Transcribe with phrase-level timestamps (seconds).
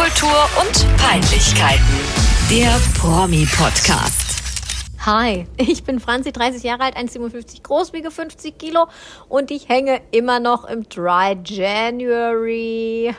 [0.00, 1.84] Popkultur und Peinlichkeiten.
[2.48, 4.40] Der Promi-Podcast.
[5.04, 8.86] Hi, ich bin Franzi, 30 Jahre alt, 1,57 groß, wiege 50 Kilo
[9.28, 13.14] und ich hänge immer noch im Dry January.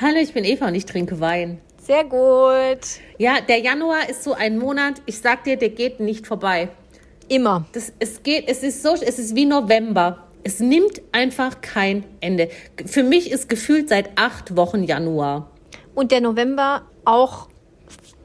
[0.00, 1.60] Hallo, ich bin Eva und ich trinke Wein.
[1.80, 2.80] Sehr gut.
[3.18, 6.70] Ja, der Januar ist so ein Monat, ich sag dir, der geht nicht vorbei.
[7.28, 7.66] Immer.
[7.70, 10.26] Das, es geht, es ist so, es ist wie November.
[10.42, 12.48] Es nimmt einfach kein Ende.
[12.84, 15.49] Für mich ist gefühlt seit acht Wochen Januar.
[16.00, 17.48] Und der November auch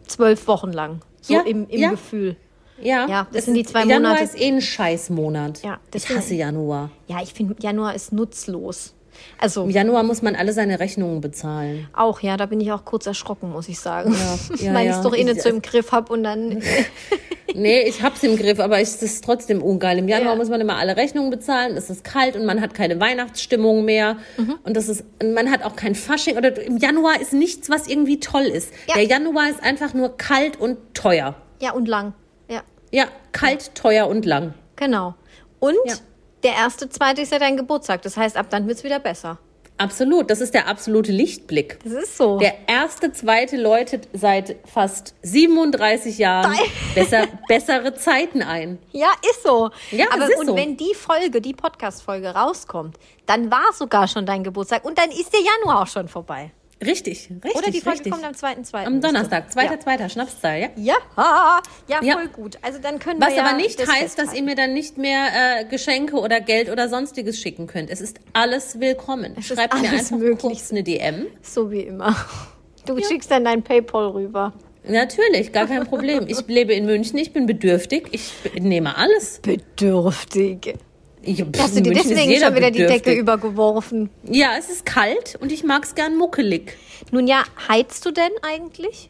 [0.08, 1.02] zwölf Wochen lang.
[1.20, 1.90] So Ja, im, im ja.
[1.90, 2.38] Gefühl.
[2.82, 4.24] Ja, Ja, das es sind die zwei Januar Monate.
[4.24, 5.62] ist eh ein Scheißmonat.
[5.62, 6.90] Ja, ich hasse Januar.
[7.08, 8.96] Ja, ich finde, Januar ist nutzlos.
[9.40, 11.88] Also Im Januar muss man alle seine Rechnungen bezahlen.
[11.94, 14.16] auch, ja, da bin ich auch kurz erschrocken, muss ich sagen.
[14.60, 14.98] ja, Weil ich ja.
[14.98, 16.62] es doch eh nicht Ich- so im Griff habe und dann.
[17.58, 19.98] Nee, ich hab's im Griff, aber es ist trotzdem ungeil.
[20.00, 20.36] Im Januar Ja.
[20.36, 24.18] muss man immer alle Rechnungen bezahlen, es ist kalt und man hat keine Weihnachtsstimmung mehr.
[24.36, 24.56] Mhm.
[24.64, 26.38] Und das ist, man hat auch kein Fasching.
[26.38, 28.74] Oder im Januar ist nichts, was irgendwie toll ist.
[28.90, 28.96] Ja.
[28.96, 31.36] Der Januar ist einfach nur kalt und teuer.
[31.62, 32.14] Ja, und lang.
[32.50, 34.54] Ja, Ja, kalt, teuer und lang.
[34.76, 35.14] genau.
[35.60, 35.94] Und Ja.
[36.46, 38.04] Der erste, zweite ist ja dein Geburtstag.
[38.04, 39.40] Das heißt, ab dann wird's wieder besser.
[39.78, 41.80] Absolut, das ist der absolute Lichtblick.
[41.84, 42.38] Das ist so.
[42.38, 46.56] Der erste, zweite läutet seit fast 37 Jahren
[46.94, 48.78] besser, bessere Zeiten ein.
[48.92, 49.72] Ja, ist so.
[49.92, 50.56] Ja, Aber es ist und so.
[50.56, 55.34] wenn die Folge, die Podcast-Folge rauskommt, dann war sogar schon dein Geburtstag und dann ist
[55.34, 56.52] der Januar auch schon vorbei.
[56.84, 58.12] Richtig, richtig, Oder die Folge richtig.
[58.12, 58.86] kommt am 2.2.
[58.86, 59.80] Am Donnerstag, zweiter, Ja.
[59.80, 60.68] zweiter, Schnapszahl, ja?
[60.76, 62.14] Ja, ja, ja, Ja.
[62.16, 62.58] voll gut.
[62.62, 64.98] Also dann können Was wir ja aber nicht das heißt, dass ihr mir dann nicht
[64.98, 65.28] mehr
[65.62, 67.90] äh, Geschenke oder Geld oder sonstiges schicken könnt.
[67.90, 69.36] Es ist alles willkommen.
[69.40, 70.40] Es Schreibt mir einfach möglich.
[70.40, 71.28] kurz eine DM.
[71.42, 72.14] So wie immer.
[72.86, 74.54] Du schickst dann dein Paypal rüber.
[74.88, 76.26] Natürlich, gar kein Problem.
[76.28, 78.10] Ich lebe in München, ich bin bedürftig.
[78.12, 79.40] Ich nehme alles.
[79.42, 80.76] Bedürftig.
[81.26, 84.10] Ich, Hast du dir München deswegen schon wieder die Decke übergeworfen?
[84.24, 86.78] Ja, es ist kalt und ich mag's gern muckelig.
[87.12, 89.10] Nun ja, heizt du denn eigentlich?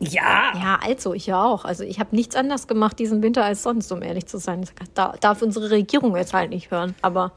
[0.00, 0.52] Ja.
[0.54, 1.64] Ja, also ich ja auch.
[1.66, 4.62] Also ich habe nichts anders gemacht diesen Winter als sonst, um ehrlich zu sein.
[4.62, 6.94] Das da- darf unsere Regierung jetzt halt nicht hören.
[7.02, 7.32] Aber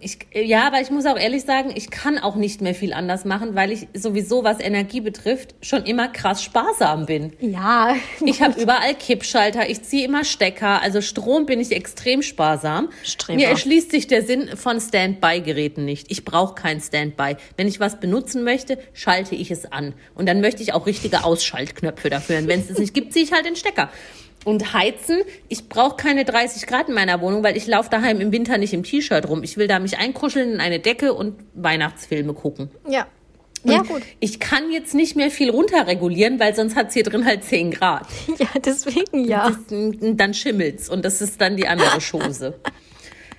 [0.00, 3.24] Ich, ja, aber ich muss auch ehrlich sagen, ich kann auch nicht mehr viel anders
[3.24, 7.32] machen, weil ich sowieso, was Energie betrifft, schon immer krass sparsam bin.
[7.40, 12.90] ja, Ich habe überall Kippschalter, ich ziehe immer Stecker, also Strom bin ich extrem sparsam.
[13.02, 13.38] Streber.
[13.38, 16.10] Mir erschließt sich der Sinn von Standby-Geräten nicht.
[16.10, 17.36] Ich brauche kein Standby.
[17.56, 19.94] Wenn ich was benutzen möchte, schalte ich es an.
[20.14, 22.38] Und dann möchte ich auch richtige Ausschaltknöpfe dafür.
[22.38, 23.90] Und wenn es das nicht gibt, ziehe ich halt den Stecker.
[24.44, 28.32] Und heizen, ich brauche keine 30 Grad in meiner Wohnung, weil ich laufe daheim im
[28.32, 29.42] Winter nicht im T-Shirt rum.
[29.44, 32.70] Ich will da mich einkuscheln in eine Decke und Weihnachtsfilme gucken.
[32.88, 33.06] ja.
[33.64, 34.02] Ja, Und gut.
[34.18, 38.08] Ich kann jetzt nicht mehr viel runterregulieren, weil sonst hat's hier drin halt 10 Grad.
[38.38, 39.56] Ja, deswegen ja.
[39.68, 42.54] dann schimmelt's und das ist dann die andere Chose.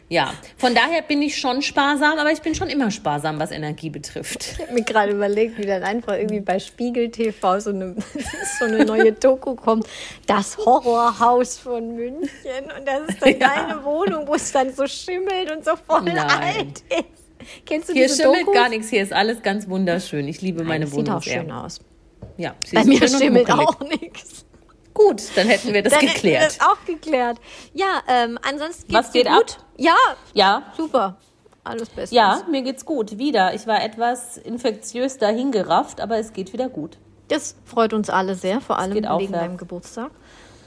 [0.09, 3.89] Ja, von daher bin ich schon sparsam, aber ich bin schon immer sparsam, was Energie
[3.89, 4.53] betrifft.
[4.57, 7.95] Ich habe mir gerade überlegt, wie dann einfach irgendwie bei Spiegel TV so eine,
[8.59, 9.87] so eine neue Doku kommt.
[10.27, 12.29] Das Horrorhaus von München.
[12.77, 13.47] Und das ist dann Ja.
[13.67, 16.19] deine Wohnung, wo es dann so schimmelt und so voll Nein.
[16.19, 17.65] alt ist.
[17.65, 18.53] Kennst du Hier diese schimmelt Dokus?
[18.55, 20.27] gar nichts, hier ist alles ganz wunderschön.
[20.27, 21.41] Ich liebe meine Nein, das Wohnung sieht auch sehr.
[21.41, 21.79] schön aus.
[22.37, 24.45] Ja, Bei mir schimmelt auch nichts.
[24.93, 26.45] Gut, dann hätten wir das Dann hätten wir geklärt.
[26.45, 27.37] Das auch geklärt.
[27.73, 29.57] Ja, ähm, ansonsten Was geht's dir geht gut?
[29.59, 29.65] ab?
[29.77, 29.95] Ja,
[30.33, 31.17] Ja, super.
[31.65, 32.11] Alles bestens.
[32.11, 33.17] ja, mir geht's gut.
[33.17, 33.53] Wieder.
[33.53, 36.97] Ich war etwas infektiös dahingerafft, aber es geht wieder gut.
[37.29, 39.31] Das freut uns alle sehr, vor allem geht wegen aufwärts.
[39.31, 40.11] deinem Geburtstag.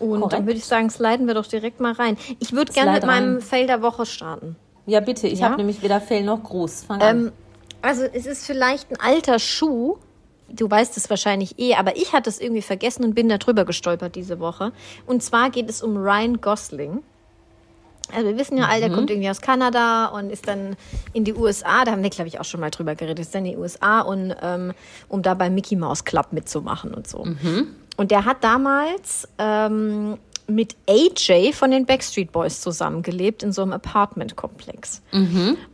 [0.00, 0.46] Und dann Korrekt.
[0.46, 2.16] würde ich sagen, sliden wir doch direkt mal rein.
[2.38, 3.24] Ich würde gerne mit Slide rein.
[3.26, 4.56] meinem Fail der Woche starten.
[4.86, 5.26] Ja, bitte.
[5.28, 5.46] Ich Ja?
[5.46, 6.84] habe nämlich weder Fell noch Gruß.
[6.88, 7.16] Fang an.
[7.26, 7.32] Ähm,
[7.82, 9.98] also es ist vielleicht ein alter Schuh.
[10.48, 14.14] Du weißt es wahrscheinlich eh, aber ich hatte es irgendwie vergessen und bin darüber gestolpert
[14.14, 14.72] diese Woche.
[15.06, 17.02] Und zwar geht es um Ryan Gosling.
[18.14, 20.76] Also wir wissen ja alle, der kommt irgendwie aus Kanada und ist dann
[21.12, 21.84] in die USA.
[21.84, 23.18] Da haben wir, glaube ich, auch schon mal drüber geredet.
[23.18, 24.72] Ist dann in die USA und ähm,
[25.08, 27.18] um da beim Mickey Mouse Club mitzumachen und so.
[27.96, 33.72] Und der hat damals ähm, mit AJ von den Backstreet Boys zusammengelebt in so einem
[33.72, 35.02] Apartment-Komplex.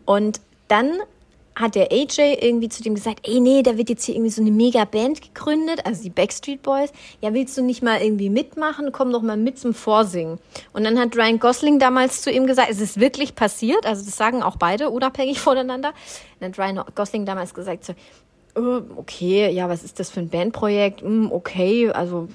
[0.07, 0.93] Und dann
[1.55, 4.41] hat der AJ irgendwie zu dem gesagt, ey, nee, da wird jetzt hier irgendwie so
[4.41, 6.93] eine Mega-Band gegründet, also die Backstreet Boys.
[7.21, 8.91] Ja, willst du nicht mal irgendwie mitmachen?
[8.93, 10.39] Komm doch mal mit zum Vorsingen.
[10.73, 14.17] Und dann hat Ryan Gosling damals zu ihm gesagt, es ist wirklich passiert, also das
[14.17, 15.93] sagen auch beide unabhängig voneinander.
[16.41, 17.95] Dann hat Ryan Gosling damals gesagt so,
[18.55, 21.03] äh, okay, ja, was ist das für ein Bandprojekt?
[21.03, 22.29] Hm, okay, also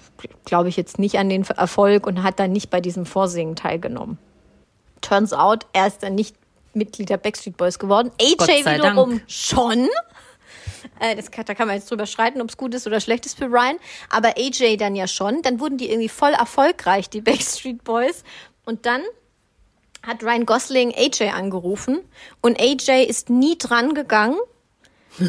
[0.45, 4.17] glaube ich jetzt nicht an den Erfolg und hat dann nicht bei diesem Vorsingen teilgenommen.
[5.01, 6.35] Turns out, er ist dann nicht
[6.73, 8.11] Mitglied der Backstreet Boys geworden.
[8.21, 9.23] AJ wiederum Dank.
[9.27, 9.89] schon.
[10.99, 13.37] Äh, das da kann man jetzt drüber streiten, ob es gut ist oder schlecht ist
[13.37, 13.77] für Ryan.
[14.09, 15.41] Aber AJ dann ja schon.
[15.41, 18.23] Dann wurden die irgendwie voll erfolgreich, die Backstreet Boys.
[18.65, 19.01] Und dann
[20.03, 21.99] hat Ryan Gosling AJ angerufen
[22.41, 24.37] und AJ ist nie dran gegangen.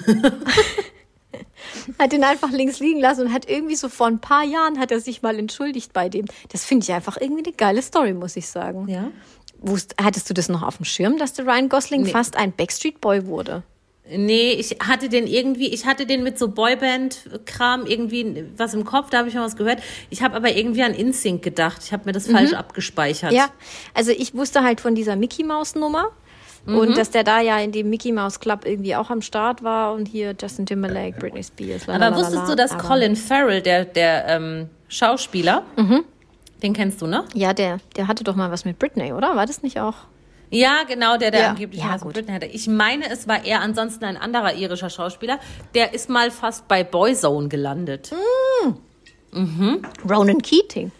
[1.98, 4.90] hat ihn einfach links liegen lassen und hat irgendwie so vor ein paar Jahren hat
[4.90, 6.26] er sich mal entschuldigt bei dem.
[6.50, 8.88] Das finde ich einfach irgendwie eine geile Story, muss ich sagen.
[8.88, 9.10] Ja.
[9.60, 12.10] Wusst, hattest du das noch auf dem Schirm, dass der Ryan Gosling Nee.
[12.10, 13.62] fast ein Backstreet Boy wurde?
[14.10, 19.10] Nee, ich hatte den irgendwie, ich hatte den mit so Boyband-Kram irgendwie was im Kopf,
[19.10, 19.80] da habe ich mal was gehört.
[20.10, 21.82] Ich habe aber irgendwie an InSync gedacht.
[21.84, 23.32] Ich habe mir das falsch abgespeichert.
[23.32, 23.48] Ja,
[23.94, 26.06] also ich wusste halt von dieser Mickey Maus Nummer
[26.66, 29.92] und dass der da ja in dem Mickey Mouse Club irgendwie auch am Start war
[29.92, 31.88] und hier Justin Timberlake, Britney Spears.
[31.88, 35.64] Aber wusstest du, dass Aber- Colin Farrell, der, der ähm, Schauspieler,
[36.62, 37.24] den kennst du, ne?
[37.34, 39.36] Ja, der, der hatte doch mal was mit Britney, oder?
[39.36, 39.94] War das nicht auch?
[40.50, 41.48] Ja, genau, der, der Ja.
[41.50, 42.14] angeblich Ja, so gut.
[42.14, 42.46] Britney hatte.
[42.46, 45.38] Ich meine, es war er ansonsten ein anderer irischer Schauspieler.
[45.74, 48.12] Der ist mal fast bei Boyzone gelandet.
[50.08, 50.90] Ronan Keating.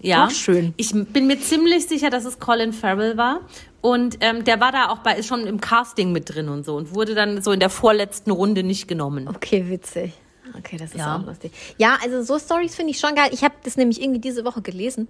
[0.00, 0.74] Ja, Auch schön.
[0.76, 3.40] Ich bin mir ziemlich sicher, dass es Colin Farrell war.
[3.80, 6.74] Und ähm, der war da auch bei, ist schon im Casting mit drin und so
[6.76, 9.28] und wurde dann so in der vorletzten Runde nicht genommen.
[9.28, 10.12] Okay, witzig.
[10.58, 11.16] Okay, das ist Ja.
[11.16, 11.52] auch lustig.
[11.78, 13.28] Ja, also so Stories finde ich schon geil.
[13.32, 15.08] Ich habe das nämlich irgendwie diese Woche gelesen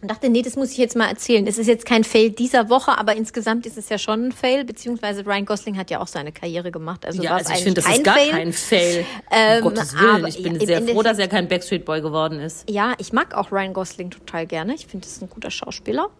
[0.00, 1.44] und dachte, nee, das muss ich jetzt mal erzählen.
[1.48, 4.64] Es ist jetzt kein Fail dieser Woche, aber insgesamt ist es ja schon ein Fail,
[4.64, 7.04] beziehungsweise Ryan Gosling hat ja auch seine Karriere gemacht.
[7.04, 8.30] Also Ja, war es also ich finde, das ist gar Fail.
[8.30, 9.04] kein Fail.
[9.32, 12.00] Ähm, um Gottes Willen, aber ich bin ja, sehr froh, dass er kein Backstreet Boy
[12.00, 12.70] geworden ist.
[12.70, 14.74] Ja, ich mag auch Ryan Gosling total gerne.
[14.76, 16.10] Ich finde, das ist ein guter Schauspieler.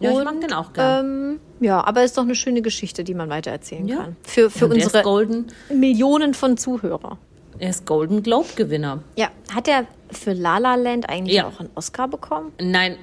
[0.00, 1.04] Ja, ich mag den auch gern.
[1.04, 3.96] Ähm, ja, aber ist doch eine schöne Geschichte, die man weitererzählen Ja.
[3.98, 4.16] kann.
[4.22, 7.18] Für, für ist unsere Millionen von Zuhörer.
[7.58, 9.02] Er ist Golden Globe Gewinner.
[9.16, 11.46] Ja, hat er für La La Land eigentlich Ja.
[11.48, 12.52] auch einen Oscar bekommen?
[12.60, 12.98] Nein,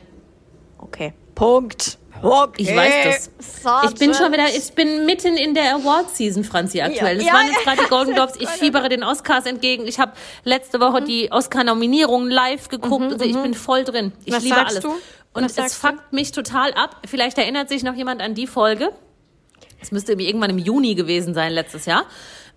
[0.77, 1.13] Okay.
[1.33, 1.97] Punkt.
[2.21, 2.61] Okay.
[2.61, 2.93] ich weiß
[3.37, 3.61] das.
[3.63, 3.93] Sergeant.
[3.93, 7.17] Ich bin schon wieder, ich bin mitten in der Award-Season, Franzi, aktuell.
[7.17, 7.21] Ja.
[7.21, 8.35] Es Ja, waren jetzt gerade die Golden Globes.
[8.39, 9.85] Ich fiebere den Oscars entgegen.
[9.87, 10.13] Ich habe
[10.43, 11.05] letzte Woche Mhm.
[11.05, 13.11] die Oscar-Nominierungen live geguckt.
[13.13, 14.13] Also ich bin voll drin.
[14.25, 14.83] Ich Was liebe sagst alles.
[14.83, 14.89] du?
[15.33, 15.87] Und Was es sagst du?
[15.87, 17.01] fuckt mich total ab.
[17.05, 18.91] Vielleicht erinnert sich noch jemand an die Folge.
[19.81, 22.05] Es müsste irgendwie irgendwann im Juni gewesen sein, letztes Jahr.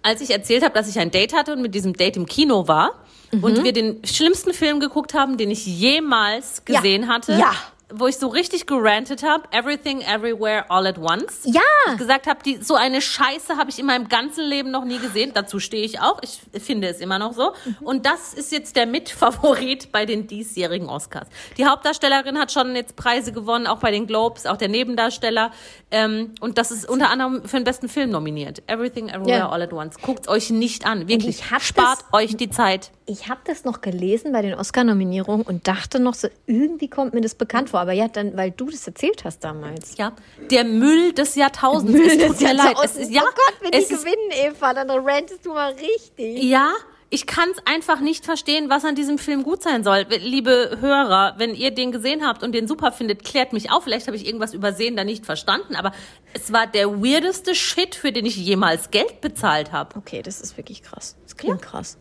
[0.02, 2.68] Als ich erzählt habe, dass ich ein Date hatte und mit diesem Date im Kino
[2.68, 2.92] war
[3.30, 3.44] Mhm.
[3.44, 6.76] und wir den schlimmsten Film geguckt haben, den ich jemals Ja.
[6.80, 7.32] gesehen hatte.
[7.32, 7.52] Ja.
[7.90, 11.40] Wo ich so richtig gerantet habe, Everything, Everywhere, All at Once.
[11.44, 11.62] Ja.
[11.92, 14.98] Ich gesagt habe, die so eine Scheiße habe ich in meinem ganzen Leben noch nie
[14.98, 15.30] gesehen.
[15.32, 16.20] Dazu stehe ich auch.
[16.22, 17.52] Ich finde es immer noch so.
[17.80, 21.28] Und das ist jetzt der Mitfavorit bei den diesjährigen Oscars.
[21.56, 25.50] Die Hauptdarstellerin hat schon jetzt Preise gewonnen, auch bei den Globes, auch der Nebendarsteller.
[25.90, 28.62] Ähm, und das ist unter anderem für den besten Film nominiert.
[28.66, 29.48] Everything, Everywhere, Ja.
[29.48, 29.96] All at Once.
[30.02, 31.42] Guckt euch nicht an, wirklich.
[31.60, 32.90] Spart das- euch die Zeit.
[33.06, 37.22] Ich habe das noch gelesen bei den Oscar-Nominierungen und dachte noch so, irgendwie kommt mir
[37.22, 37.77] das bekannt vor.
[37.78, 39.96] Aber ja, dann, weil du das erzählt hast damals.
[39.96, 40.12] Ja,
[40.50, 41.92] der Müll des Jahrtausends.
[41.92, 42.76] es tut mir leid.
[42.84, 46.42] Es ist, ja, oh Gott, wenn die gewinnen, Eva, dann rantest du mal richtig.
[46.42, 46.72] Ja,
[47.10, 50.06] ich kann es einfach nicht verstehen, was an diesem Film gut sein soll.
[50.20, 53.84] Liebe Hörer, wenn ihr den gesehen habt und den super findet, klärt mich auf.
[53.84, 55.74] Vielleicht habe ich irgendwas übersehen, da nicht verstanden.
[55.74, 55.92] Aber
[56.34, 59.96] es war der weirdeste Shit, für den ich jemals Geld bezahlt habe.
[59.96, 61.16] Okay, das ist wirklich krass.
[61.22, 61.96] Das klingt krass.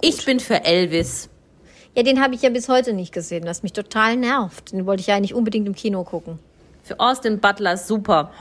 [0.00, 1.28] Ich bin für Elvis.
[1.96, 4.72] Ja, den habe ich ja bis heute nicht gesehen, was mich total nervt.
[4.72, 6.38] Den wollte ich ja eigentlich unbedingt im Kino gucken.
[6.82, 8.32] Für Austin Butler super.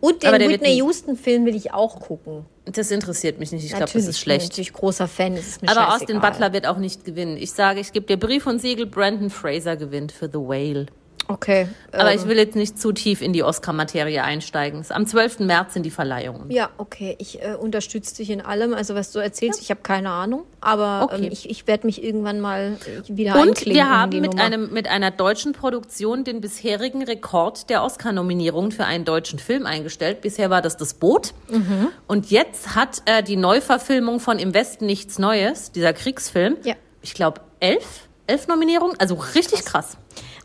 [0.00, 2.44] Und den Whitney Houston-Film will ich auch gucken.
[2.64, 3.64] Das interessiert mich nicht.
[3.64, 4.48] Ich glaube, das ist ich bin schlecht.
[4.48, 5.36] natürlich großer Fan.
[5.36, 5.94] Ist mir Aber.
[5.94, 7.36] Austin Butler wird auch nicht gewinnen.
[7.36, 10.86] Ich sage, ich gebe dir Brief und Siegel, Brandon Fraser gewinnt für The Whale.
[11.32, 11.68] Okay.
[11.92, 14.84] Aber ähm, ich will jetzt nicht zu tief in die Oscar-Materie einsteigen.
[14.90, 15.40] Am 12.
[15.40, 16.50] März sind die Verleihungen.
[16.50, 17.16] Ja, okay.
[17.18, 18.74] Ich äh, unterstütze dich in allem.
[18.74, 20.44] Also, was du erzählst, ich habe keine Ahnung.
[20.60, 21.26] Aber Okay.
[21.26, 24.42] ähm, ich, ich werde mich irgendwann mal äh, wieder Und wir haben mit, Nummer.
[24.44, 30.20] einem, mit einer deutschen Produktion den bisherigen Rekord der Oscar-Nominierung für einen deutschen Film eingestellt.
[30.20, 31.34] Bisher war das das Boot.
[31.48, 31.88] Mhm.
[32.06, 36.74] Und jetzt hat äh, die Neuverfilmung von Im Westen nichts Neues, dieser Kriegsfilm, Ja.
[37.02, 39.96] ich glaube elf, elf Nominierungen, also richtig krass.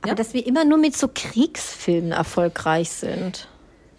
[0.02, 0.16] Aber ja.
[0.16, 3.48] dass wir immer nur mit so Kriegsfilmen erfolgreich sind.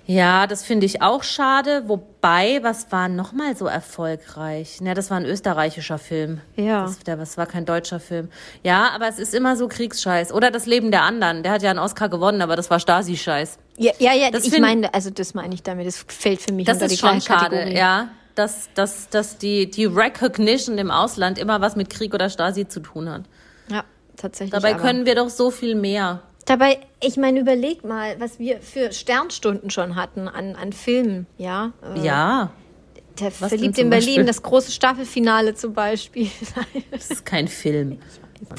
[0.06, 1.82] Ja, das finde ich auch schade.
[1.86, 4.78] Wobei, was war nochmal so erfolgreich?
[4.80, 6.40] Na, das war ein österreichischer Film.
[6.56, 6.84] Ja.
[6.84, 8.30] Das, das war kein deutscher Film.
[8.62, 10.32] Ja, aber es ist immer so Kriegsscheiß.
[10.32, 11.42] Oder das Leben der anderen.
[11.42, 13.58] Der hat ja einen Oscar gewonnen, aber das war Stasi-Scheiß.
[13.76, 15.86] Ja, ja, ja Das ich meine, also das meine ich damit.
[15.86, 17.76] Das fällt für mich Das unter ist die schon gleiche schade, Kategorie.
[17.76, 18.08] ja.
[18.34, 22.80] Dass, dass, dass die, die Recognition im Ausland immer was mit Krieg oder Stasi zu
[22.80, 23.24] tun hat.
[23.68, 23.84] Ja,
[24.18, 24.52] tatsächlich.
[24.52, 24.82] Dabei aber.
[24.82, 26.22] können wir doch so viel mehr.
[26.44, 31.72] Dabei, ich meine, überleg mal, was wir für Sternstunden schon hatten an, an Filmen, ja.
[31.94, 32.52] Äh, Ja,
[33.20, 34.24] Der Was Verliebt in Berlin, Beispiel?
[34.24, 36.30] das große Staffelfinale zum Beispiel.
[36.90, 37.98] das ist kein Film.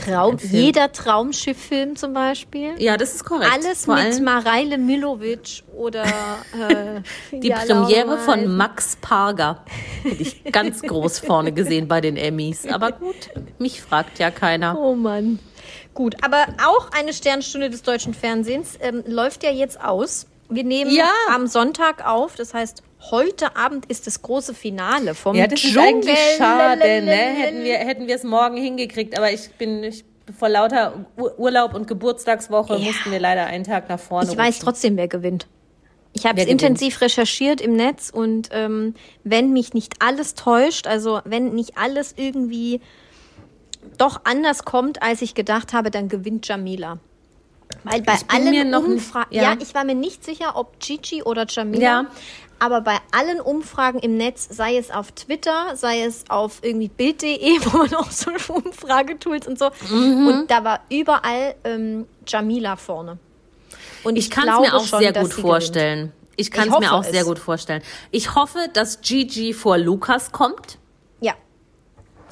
[0.06, 2.74] Traum, jeder Traumschifffilm zum Beispiel.
[2.80, 3.52] Ja, das ist korrekt.
[3.54, 7.02] Alles Vor mit Mareile Milovic oder äh,
[7.32, 8.58] Die Premiere von.
[8.58, 9.64] Max Parger
[10.04, 12.68] hätte ich ganz groß vorne gesehen bei den Emmys.
[12.68, 14.78] Aber gut, mich fragt ja keiner.
[14.78, 15.40] Oh Mann.
[15.94, 20.28] Gut, aber auch eine Sternstunde des deutschen Fernsehens ähm, läuft ja jetzt aus.
[20.50, 21.10] Wir nehmen Ja.
[21.34, 25.72] am Sonntag auf, das heißt, heute Abend ist das große Finale vom Ja, das ist
[25.74, 25.88] Dschungel.
[25.88, 27.12] eigentlich schade, ne?
[27.12, 30.04] Hätten wir, hätten wir es morgen hingekriegt, aber ich bin, ich,
[30.38, 32.80] vor lauter Ur- Urlaub und Geburtstagswoche Ja.
[32.80, 34.64] mussten wir leider einen Tag nach vorne Ich weiß rutschen.
[34.66, 35.48] trotzdem, wer gewinnt.
[36.14, 41.22] Ich habe es intensiv recherchiert im Netz und ähm, wenn mich nicht alles täuscht, also
[41.24, 42.82] wenn nicht alles irgendwie
[43.98, 46.98] doch anders kommt, als ich gedacht habe, dann gewinnt Jamila.
[47.84, 49.44] Weil bei Ich allen Umfragen, ja.
[49.54, 49.58] ja.
[49.60, 52.06] ich war mir nicht sicher, ob Gigi oder Jamila, Ja.
[52.58, 57.60] aber bei allen Umfragen im Netz, sei es auf Twitter, sei es auf irgendwie Bild.de,
[57.66, 60.28] wo man auch so Umfragetools und so, Mhm.
[60.28, 63.18] und da war überall ähm, Jamila vorne.
[64.04, 66.12] Und Ich kann es mir auch schon, sehr gut vorstellen.
[66.38, 67.28] Ich kann Ich es mir hoffe auch sehr es.
[67.28, 67.84] gut vorstellen.
[68.12, 70.80] Ich hoffe, dass Gigi vor Lukas kommt.
[71.20, 71.34] Ja.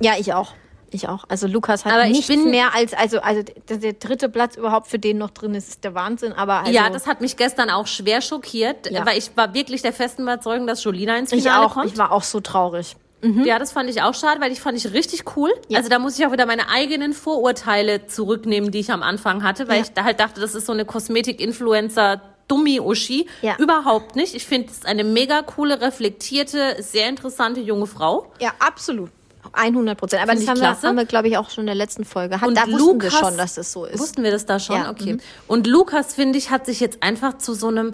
[0.01, 0.53] Ja, ich auch.
[0.91, 1.25] Ich auch.
[1.27, 4.55] Also Lukas hat Aber ich nichts bin- mehr als, also, also der, der dritte Platz
[4.55, 6.31] überhaupt für den noch drin ist, ist der Wahnsinn.
[6.33, 9.05] Aber also, ja, das hat mich gestern auch schwer schockiert, Ja.
[9.05, 11.73] weil ich war wirklich der festen Überzeugung, dass Jolina ins ich Finale auch.
[11.73, 11.87] kommt.
[11.91, 12.95] Ich war auch so traurig.
[13.21, 15.51] Ja, das fand ich auch schade, weil ich fand ich richtig cool.
[15.69, 15.79] Ja.
[15.79, 19.67] Also da muss ich auch wieder meine eigenen Vorurteile zurücknehmen, die ich am Anfang hatte,
[19.67, 19.81] weil Ja.
[19.81, 23.27] ich da halt dachte, das ist so eine Kosmetik-Influencer Dummi-Uschi.
[23.41, 23.55] Ja.
[23.57, 24.33] Überhaupt nicht.
[24.35, 28.31] Ich finde, es ist eine mega coole, reflektierte, sehr interessante junge Frau.
[28.39, 29.09] Ja, absolut.
[29.53, 30.21] 100 Prozent.
[30.23, 32.05] Aber Find das ich haben wir, haben wir glaube ich, auch schon in der letzten
[32.05, 32.39] Folge.
[32.41, 33.99] Hat, Und da wussten wir Lukas- schon, dass das so ist.
[33.99, 34.75] Wussten wir das da schon?
[34.77, 35.13] Ja, okay.
[35.13, 35.19] mhm.
[35.47, 37.93] Und Lukas, finde ich, hat sich jetzt einfach zu so einem,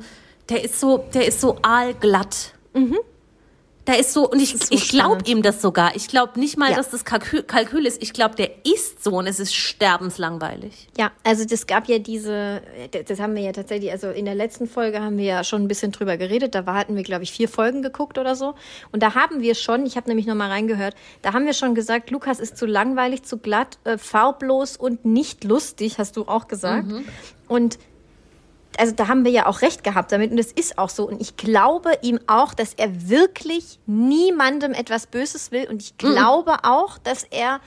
[0.49, 2.53] der ist so, der ist so aalglatt.
[3.85, 4.59] Der ist so, und ich, Mhm.
[4.59, 5.95] so ich glaube ihm das sogar.
[5.95, 6.77] Ich glaube nicht mal, Ja.
[6.77, 8.01] dass das Kalkül, Kalkül ist.
[8.01, 10.87] Ich glaube, der ist so und es ist sterbenslangweilig.
[10.97, 12.61] Ja, also das gab ja diese,
[13.07, 15.67] das haben wir ja tatsächlich, also in der letzten Folge haben wir ja schon ein
[15.67, 16.55] bisschen drüber geredet.
[16.55, 18.53] Da war, hatten wir, glaube ich, vier Folgen geguckt oder so.
[18.91, 22.09] Und da haben wir schon, ich habe nämlich nochmal reingehört, da haben wir schon gesagt,
[22.11, 26.87] Lukas ist zu langweilig, zu glatt, äh, farblos und nicht lustig, hast du auch gesagt.
[27.47, 27.77] Und
[28.79, 31.07] also da haben wir ja auch recht gehabt damit und das ist auch so.
[31.07, 35.67] Und ich glaube ihm auch, dass er wirklich niemandem etwas Böses will.
[35.69, 37.59] Und ich glaube auch, dass er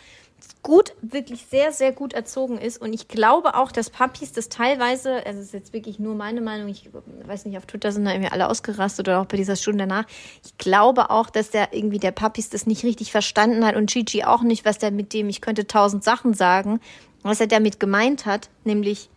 [0.63, 2.79] gut, wirklich sehr, sehr gut erzogen ist.
[2.83, 6.41] Und ich glaube auch, dass Papis das teilweise, also es ist jetzt wirklich nur meine
[6.41, 6.91] Meinung, ich
[7.25, 10.07] weiß nicht, auf Twitter sind da irgendwie alle ausgerastet oder auch bei dieser Stunde danach.
[10.45, 14.25] Ich glaube auch, dass der irgendwie der Papis das nicht richtig verstanden hat und Gigi
[14.25, 16.81] auch nicht, was der mit dem, ich könnte tausend Sachen sagen,
[17.23, 19.09] was er damit gemeint hat, nämlich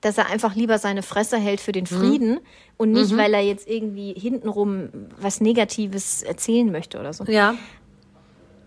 [0.00, 2.38] dass er einfach lieber seine Fresse hält für den Frieden
[2.76, 4.88] und nicht, weil er jetzt irgendwie hintenrum
[5.20, 7.24] was Negatives erzählen möchte oder so.
[7.24, 7.54] Ja.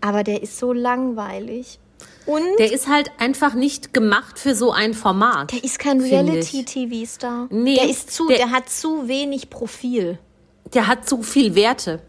[0.00, 1.78] Aber der ist so langweilig.
[2.26, 5.52] Und Der ist halt einfach nicht gemacht für so ein Format.
[5.52, 6.00] der ist kein.
[6.00, 7.46] Reality-TV-Star.
[7.50, 10.18] Nee, der ist zu, der- der, hat zu wenig Profil.
[10.74, 12.00] Der hat zu viel Werte.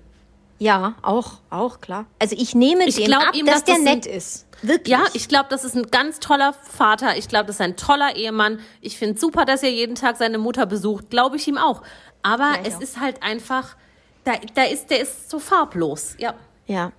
[0.63, 2.05] Ja, auch, auch, klar.
[2.19, 4.45] Also ich nehme Ich glaub ab, ihm, dass dass der das nett ist.
[4.61, 4.87] Wirklich.
[4.87, 7.17] Ja, ich glaube, das ist ein ganz toller Vater.
[7.17, 8.59] Ich glaube, das ist ein toller Ehemann.
[8.79, 11.09] Ich finde super, dass er jeden Tag seine Mutter besucht.
[11.09, 11.81] Glaube ich ihm auch.
[12.21, 12.81] Aber Ja, es auch.
[12.81, 13.75] ist halt einfach,
[14.23, 16.15] da, da ist, der ist so farblos.
[16.17, 16.33] Ja.
[16.65, 16.93] Ja.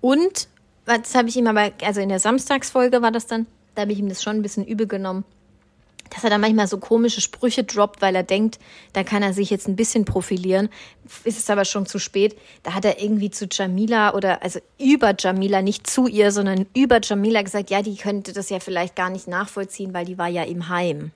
[0.00, 0.48] Und,
[0.86, 3.98] das habe ich ihm aber, also in der Samstagsfolge war das dann, da habe ich
[3.98, 5.24] ihm das schon ein bisschen übel genommen,
[6.14, 8.58] dass er da manchmal so komische Sprüche droppt, weil er denkt,
[8.92, 10.68] da kann er sich jetzt ein bisschen profilieren.
[11.24, 12.36] Ist es aber schon zu spät.
[12.62, 17.00] Da hat er irgendwie zu Jamila oder, also über Jamila, nicht zu ihr, sondern über
[17.02, 20.42] Jamila gesagt, ja, die könnte das ja vielleicht gar nicht nachvollziehen, weil die war ja
[20.42, 21.12] im Heim.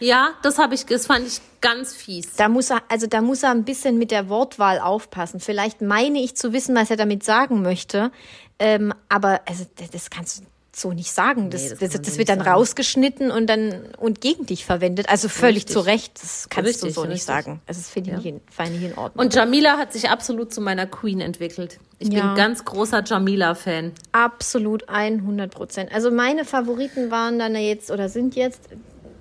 [0.00, 2.34] Ja, das habe ich, das fand ich ganz fies.
[2.36, 5.40] Da muss er, also da muss er ein bisschen mit der Wortwahl aufpassen.
[5.40, 8.10] Vielleicht meine ich zu wissen, was er damit sagen möchte.
[8.58, 10.44] Ähm, aber also, das- das kannst du
[10.76, 11.50] so nicht sagen.
[11.50, 12.50] Das, Nee, das das, das, wird nicht dann sagen.
[12.50, 15.08] rausgeschnitten und dann und gegen dich verwendet.
[15.08, 15.72] Also völlig Richtig.
[15.74, 16.22] zu Recht.
[16.22, 17.24] Das kannst Richtig, du so nicht richtig.
[17.26, 17.60] sagen.
[17.66, 19.24] Also das finde ich, nicht in- finde ich nicht in Ordnung.
[19.26, 21.78] Und Jamila hat sich absolut zu meiner Queen entwickelt.
[21.98, 22.26] Ich Ja.
[22.28, 23.92] bin ganz großer Jamila-Fan.
[24.12, 25.92] Absolut 100 Prozent.
[25.92, 28.60] Also meine Favoriten waren dann jetzt oder sind jetzt,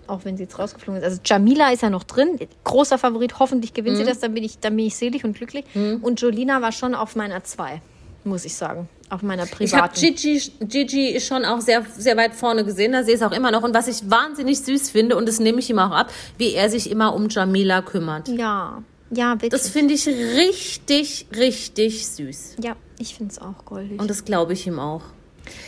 [0.07, 1.05] auch wenn sie jetzt rausgeflogen ist.
[1.05, 3.39] Also Jamila ist ja noch drin, großer Favorit.
[3.39, 4.01] Hoffentlich gewinnt Mhm.
[4.01, 5.65] sie das, dann bin ich, dann bin ich selig und glücklich.
[5.75, 7.81] Und Jolina war schon auf meiner zwei,
[8.23, 9.99] muss ich sagen, auf meiner Ich habe privaten.
[9.99, 13.51] Gigi, Gigi schon auch sehr, sehr weit vorne gesehen, da sehe ich es auch immer
[13.51, 13.63] noch.
[13.63, 16.69] Und was ich wahnsinnig süß finde, und das nehme ich ihm auch ab, wie er
[16.69, 18.27] sich immer um Jamila kümmert.
[18.27, 18.81] ja,
[19.15, 19.51] ja, wirklich.
[19.51, 22.55] Das finde ich richtig, richtig süß.
[22.63, 23.99] ja, ich finde es auch goldig.
[23.99, 25.03] Und das glaube ich ihm auch.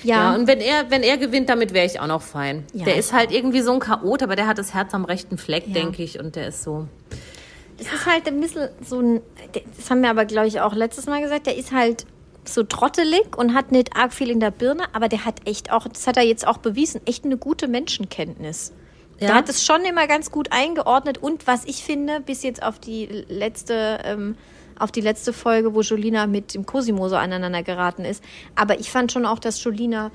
[0.04, 2.64] Ja, ja, und wenn er, wenn er gewinnt, damit wäre ich auch noch fein.
[2.74, 5.38] Ja, der ist halt irgendwie so ein Chaot, aber der hat das Herz am rechten
[5.38, 5.74] Fleck, Ja.
[5.74, 6.88] denke ich, und der ist so.
[7.78, 9.22] Das ist halt ein bisschen so ein,
[9.78, 12.06] das haben wir aber, glaube ich, auch letztes Mal gesagt, der ist halt
[12.50, 15.88] so trottelig und hat nicht arg viel in der Birne, aber der hat echt auch,
[15.88, 18.74] das hat er jetzt auch bewiesen, echt eine gute Menschenkenntnis.
[19.20, 19.28] Ja.
[19.28, 22.80] Der hat es schon immer ganz gut eingeordnet und was ich finde, bis jetzt auf
[22.80, 24.36] die letzte, ähm,
[24.78, 28.22] auf die letzte Folge, wo Jolina mit dem Cosimo so aneinander geraten ist.
[28.56, 30.12] Aber ich fand schon auch, dass Jolina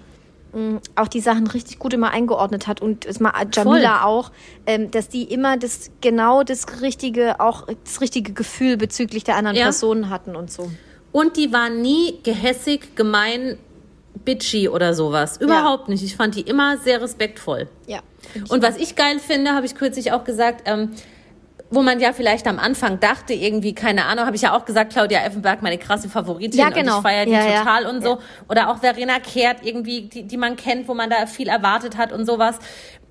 [0.52, 4.32] mh, auch die Sachen richtig gut immer eingeordnet hat und es mal Jamila auch,
[4.66, 9.56] ähm, dass die immer das genau das richtige, auch das richtige Gefühl bezüglich der anderen
[9.56, 9.64] Ja.
[9.64, 10.70] Personen hatten und so.
[11.12, 13.58] Und die war nie gehässig, gemein,
[14.24, 15.38] bitchy oder sowas.
[15.40, 16.02] Überhaupt nicht.
[16.02, 17.68] Ich fand die immer sehr respektvoll.
[17.86, 18.00] Ja.
[18.48, 20.90] Und was ich geil finde, habe ich kürzlich auch gesagt, ähm,
[21.70, 24.92] wo man ja vielleicht am Anfang dachte, irgendwie, keine Ahnung, habe ich ja auch gesagt,
[24.92, 26.96] Claudia Effenberg, meine krasse Favoritin Ja, und genau.
[26.96, 27.58] ich feiere die Ja, ja.
[27.60, 28.18] total und so.
[28.48, 32.12] Oder auch Verena Kehrt, irgendwie, die, die man kennt, wo man da viel erwartet hat
[32.12, 32.58] und sowas.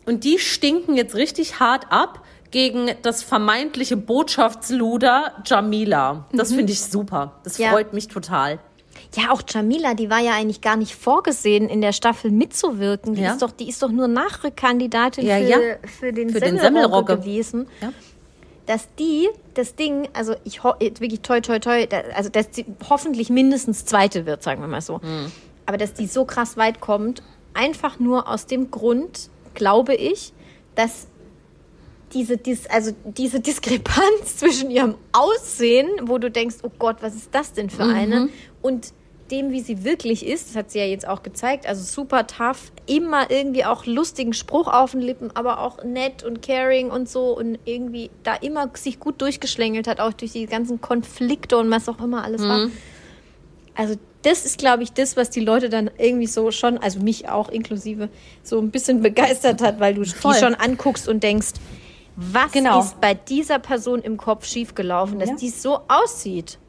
[0.05, 6.25] Und die stinken jetzt richtig hart ab gegen das vermeintliche Botschaftsluder Jamila.
[6.33, 7.33] Das finde ich super.
[7.43, 7.63] Das Mhm.
[7.65, 7.71] Ja.
[7.71, 8.59] freut mich total.
[9.15, 13.15] Ja, auch Jamila, die war ja eigentlich gar nicht vorgesehen, in der Staffel mitzuwirken.
[13.15, 13.31] Die, Ja.
[13.33, 17.67] ist, doch, die ist doch nur Nachrückkandidatin Ja, für, für den Für Semmelrogge gewesen.
[18.65, 23.29] Dass die das Ding, also ich jetzt wirklich toi toi toi, also dass sie hoffentlich
[23.31, 25.01] mindestens zweite wird, sagen wir mal so.
[25.01, 25.31] Hm.
[25.65, 27.23] Aber dass die so krass weit kommt,
[27.55, 30.33] einfach nur aus dem Grund, glaube ich,
[30.75, 31.07] dass
[32.13, 37.29] diese, dis, also diese Diskrepanz zwischen ihrem Aussehen, wo du denkst, oh Gott, was ist
[37.31, 38.29] das denn für eine,
[38.61, 38.93] und
[39.31, 42.71] dem, wie sie wirklich ist, das hat sie ja jetzt auch gezeigt, also super tough,
[42.87, 47.37] immer irgendwie auch lustigen Spruch auf den Lippen, aber auch nett und caring und so
[47.37, 51.87] und irgendwie da immer sich gut durchgeschlängelt hat, auch durch die ganzen Konflikte und was
[51.87, 52.69] auch immer alles war.
[53.75, 57.29] Also das ist, glaube ich, das, was die Leute dann irgendwie so schon, also mich
[57.29, 58.09] auch inklusive,
[58.43, 60.33] so ein bisschen begeistert hat, weil du Voll.
[60.33, 61.51] die schon anguckst und denkst,
[62.19, 62.79] was Genau.
[62.79, 65.35] ist bei dieser Person im Kopf schiefgelaufen, dass Ja.
[65.35, 66.59] die so aussieht?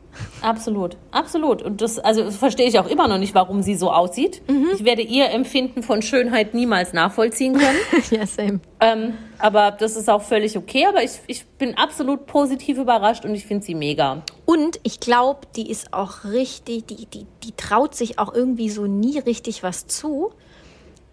[0.42, 1.62] Absolut, absolut.
[1.62, 4.42] Und das, also das verstehe ich auch immer noch nicht, warum sie so aussieht.
[4.74, 7.78] Ich werde ihr Empfinden von Schönheit niemals nachvollziehen können.
[8.10, 8.60] ja, same.
[8.80, 10.86] ähm, aber das ist auch völlig okay.
[10.86, 14.22] Aber ich, ich bin absolut positiv überrascht und ich finde sie mega.
[14.46, 18.86] Und ich glaube, die ist auch richtig, die, die, die traut sich auch irgendwie so
[18.86, 20.32] nie richtig was zu.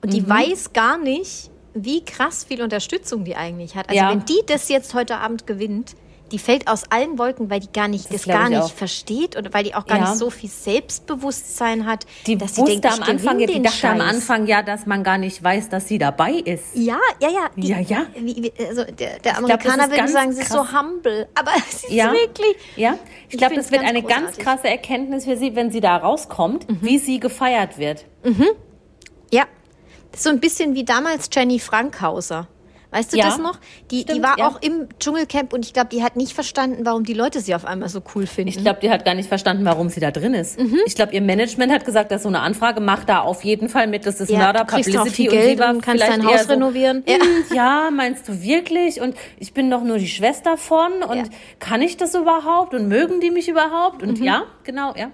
[0.02, 0.10] Und Mhm.
[0.10, 1.52] die weiß gar nicht,
[1.86, 3.90] wie krass viel Unterstützung die eigentlich hat.
[3.90, 4.10] Also Ja.
[4.12, 5.96] wenn die das jetzt heute Abend gewinnt,
[6.34, 8.72] die fällt aus allen Wolken, weil die gar nicht, das, glaub gar ich nicht auch.
[8.74, 10.10] versteht oder weil die auch gar Ja.
[10.10, 14.00] nicht so viel Selbstbewusstsein hat, Die dass sie denkt, am Anfang, ja, die dachte am
[14.00, 14.10] Scheiß.
[14.16, 16.66] Anfang ja, dass man gar nicht weiß, dass sie dabei ist.
[16.76, 17.50] Ja, ja, ja.
[17.56, 18.06] Die, Ja, ja.
[18.18, 21.30] Wie, also der, der das Amerikaner ist würde ganz sagen, sie ist so humble.
[21.34, 22.12] Aber sie ist Ja.
[22.12, 22.56] wirklich.
[22.76, 22.98] Ja,
[23.30, 24.44] ich glaube, das wird ganz eine ganz großartig.
[24.44, 26.78] krasse Erkenntnis für sie, wenn sie da rauskommt, Mhm.
[26.82, 28.04] wie sie gefeiert wird.
[29.32, 29.44] Ja,
[30.12, 32.48] das ist so ein bisschen wie damals Jenny Frankhauser.
[32.90, 33.60] Weißt du Ja, das noch?
[33.92, 34.48] Die, die stimmt, war ja.
[34.48, 37.66] auch im Dschungelcamp und ich glaube, die hat nicht verstanden, warum die Leute sie auf
[37.66, 38.48] einmal so cool finden.
[38.48, 40.58] Ich glaube, die hat gar nicht verstanden, warum sie da drin ist.
[40.58, 40.80] Mhm.
[40.86, 43.88] Ich glaube, ihr Management hat gesagt, dass so eine Anfrage macht da auf jeden Fall
[43.88, 44.06] mit.
[44.06, 46.54] Das ist ja, Mörder Publicity und sie Geld war und kannst vielleicht dein Haus so,
[46.54, 47.04] renovieren.
[47.06, 47.16] Ja.
[47.16, 49.02] "Hm, ja, meinst du wirklich?
[49.02, 51.24] Und ich bin doch nur die Schwester von und Ja.
[51.60, 54.02] kann ich das überhaupt und mögen die mich überhaupt?
[54.02, 54.08] Mhm.
[54.10, 55.12] Und ja, genau, ja.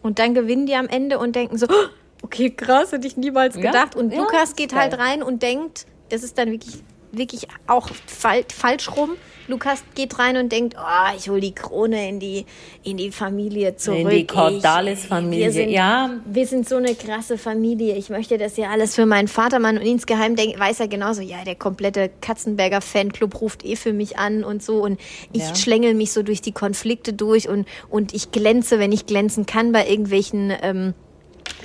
[0.00, 1.88] Und dann gewinnen die am Ende und denken so, "Oh,
[2.26, 3.96] okay, krass, hätte ich niemals Ja, gedacht.
[3.96, 4.80] Und ja, Lukas geht geil.
[4.80, 6.74] halt rein und denkt, das ist dann wirklich,
[7.12, 9.10] wirklich auch fal falsch rum.
[9.48, 12.46] Lukas geht rein und denkt, oh, ich hole die Krone in die,
[12.82, 14.00] in die Familie zurück.
[14.00, 16.10] In die Cordalis-Familie, wir sind, ja.
[16.26, 17.94] Wir sind so eine krasse Familie.
[17.94, 19.78] Ich möchte das ja alles für meinen Vater machen.
[19.78, 24.18] Und insgeheim denk, weiß er genauso, ja, der komplette Katzenberger Fanclub ruft eh für mich
[24.18, 24.82] an und so.
[24.82, 24.98] Und
[25.32, 25.54] ich Ja.
[25.54, 29.70] schlängel mich so durch die Konflikte durch und, und ich glänze, wenn ich glänzen kann
[29.70, 30.94] bei irgendwelchen, ähm,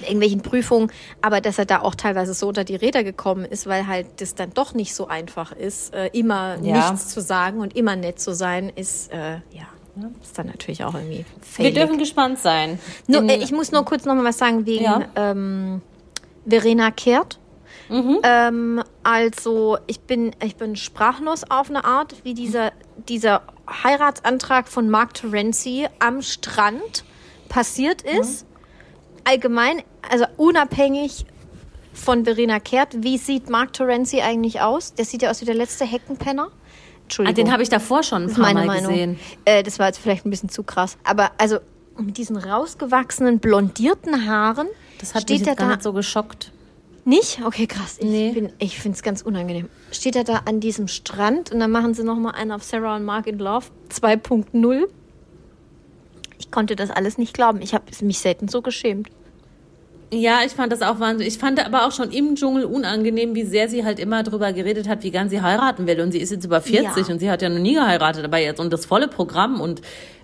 [0.02, 0.92] irgendwelchen Prüfungen,
[1.22, 4.36] aber dass er da auch teilweise so unter die Räder gekommen ist, weil halt das
[4.36, 6.92] dann doch nicht so einfach ist, äh, immer Ja.
[6.92, 9.68] nichts zu sagen und immer nett zu sein, ist, äh, ja,
[10.22, 11.26] ist dann natürlich auch irgendwie Wir
[11.66, 11.74] failig.
[11.76, 12.80] dürfen gespannt sein.
[13.08, 15.06] Nur, äh, ich muss nur kurz noch mal was sagen wegen Ja.
[15.16, 15.82] ähm,
[16.48, 17.38] Verena Kehrt.
[17.90, 18.20] Mhm.
[18.24, 22.72] Ähm, also ich bin, ich bin sprachlos auf eine Art, wie dieser,
[23.10, 23.42] dieser
[23.84, 27.04] Heiratsantrag von Mark Terenzi am Strand
[27.50, 28.10] passiert Mhm.
[29.24, 31.26] Allgemein, also unabhängig
[31.94, 34.94] von Verena Kehrt, wie sieht Mark Terenzi eigentlich aus?
[34.94, 36.48] Der sieht ja aus wie der letzte Heckenpenner.
[36.50, 37.36] Ah, Entschuldigung.
[37.46, 38.92] den habe ich davor schon ein Das paar meine Mal Meinung.
[38.92, 39.20] gesehen.
[39.46, 40.98] Äh, das war jetzt vielleicht ein bisschen zu krass.
[41.04, 41.58] Aber also
[41.98, 44.68] mit diesen rausgewachsenen, blondierten Haaren
[45.00, 46.52] Das hat steht mich er jetzt gar da nicht so geschockt.
[47.04, 47.42] nicht?
[47.46, 47.98] Okay, krass.
[48.00, 48.32] Ich, Nee.
[48.32, 49.68] bin- ich finde es ganz unangenehm.
[49.92, 53.04] Steht er da an diesem Strand und dann machen sie nochmal einen auf Sarah und
[53.04, 54.88] Mark in Love 2.0.
[56.52, 57.62] Ich konnte das alles nicht glauben.
[57.62, 59.08] Ich habe mich selten so geschämt.
[60.12, 61.34] Ja, ich fand das auch wahnsinnig.
[61.34, 64.90] Ich fand aber auch schon im Dschungel unangenehm, wie sehr sie halt immer drüber geredet
[64.90, 66.02] hat, wie gern sie heiraten will.
[66.02, 67.14] Und sie ist jetzt über 40 Ja.
[67.14, 69.80] und sie hat ja noch nie geheiratet, aber jetzt und das volle Programm und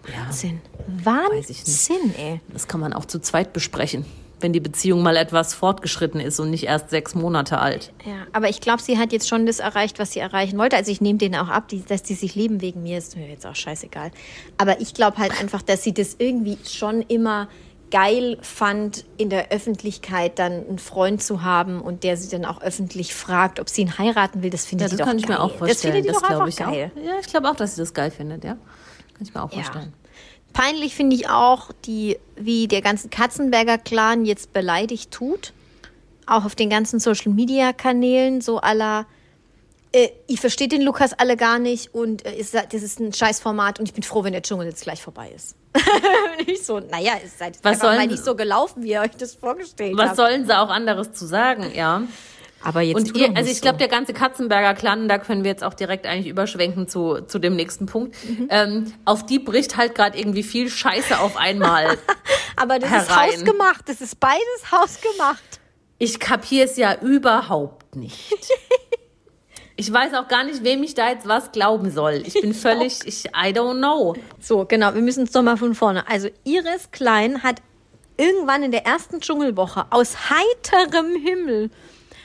[0.05, 0.59] ja, Wahnsinn.
[1.01, 2.41] Wahnsinn, ey.
[2.51, 4.03] das kann man auch zu zweit besprechen,
[4.39, 7.91] wenn die Beziehung mal etwas fortgeschritten ist und nicht erst sechs Monate alt.
[8.05, 10.75] Ja, aber ich glaube, sie hat jetzt schon das erreicht, was sie erreichen wollte.
[10.75, 13.27] Also ich nehme denen auch ab, die, dass die sich lieben wegen mir, ist mir
[13.27, 14.11] jetzt auch scheißegal.
[14.57, 17.47] Aber ich glaube halt einfach, dass sie das irgendwie schon immer
[17.89, 22.61] geil fand, in der Öffentlichkeit dann einen Freund zu haben und der sie dann auch
[22.61, 24.49] öffentlich fragt, ob sie ihn heiraten will.
[24.49, 25.37] Das Ja, findet das sie doch kann ich geil.
[25.37, 26.05] mir auch vorstellen.
[26.05, 26.91] Das doch glaube ich geil.
[26.95, 27.01] auch.
[27.03, 28.51] Ja, ich glaube auch, dass sie das geil findet, ja.
[28.53, 29.63] Kann ich mir auch Ja.
[29.63, 29.93] vorstellen.
[30.57, 35.53] Peinlich finde ich auch, die, wie der ganze Katzenberger Clan jetzt beleidigt tut.
[36.25, 39.05] Auch auf den ganzen Social Media Kanälen, so aller.
[39.91, 43.79] Äh, ich verstehe den Lukas alle gar nicht und äh, ist, das ist ein Scheißformat
[43.79, 45.55] und ich bin froh, wenn der Dschungel jetzt gleich vorbei ist.
[46.47, 49.01] ich so, naja, es ist halt Was einfach mal sollen- nicht so gelaufen, wie ihr
[49.01, 50.15] euch das vorgestellt Was habt.
[50.17, 52.01] sollen sie auch anderes zu sagen, ja.
[52.63, 55.63] Aber jetzt Und ihr, also ich glaube, der ganze Katzenberger Clan, da können wir jetzt
[55.63, 58.15] auch direkt eigentlich überschwenken zu, zu dem nächsten Punkt.
[58.27, 58.47] Mhm.
[58.49, 61.97] Ähm, auf die bricht halt gerade irgendwie viel Scheiße auf einmal.
[62.55, 63.31] Aber das ist herein.
[63.31, 63.87] hausgemacht.
[63.87, 65.59] Das ist beides hausgemacht.
[65.99, 68.33] Ich kapiere es ja überhaupt nicht.
[69.79, 72.23] Ich weiß auch gar nicht, wem ich da jetzt was glauben soll.
[72.25, 74.15] Ich bin völlig, ich, I don't know.
[74.39, 76.09] So, genau, wir müssen es doch mal von vorne.
[76.09, 77.61] Also Iris Klein hat
[78.17, 81.69] irgendwann in der ersten Dschungelwoche aus heiterem Himmel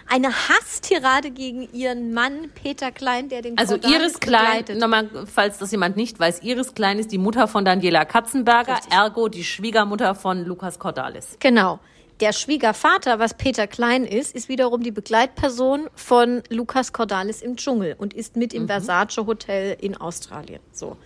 [0.09, 5.59] eine Hasstirade gegen ihren Mann Peter Klein, der den Also Cordalis Iris Klein, nochmal, falls
[5.59, 8.93] das jemand nicht weiß, Iris Klein ist die Mutter von Daniela Katzenberger, Richtig.
[8.93, 11.37] ergo die Schwiegermutter von Lukas Cordalis.
[11.41, 11.81] Genau.
[12.21, 17.97] Der Schwiegervater, was Peter Klein ist, ist wiederum die Begleitperson von Lukas Cordalis im Dschungel
[17.99, 20.61] und ist mit im Versace Hotel in Australien.
[20.71, 20.97] So.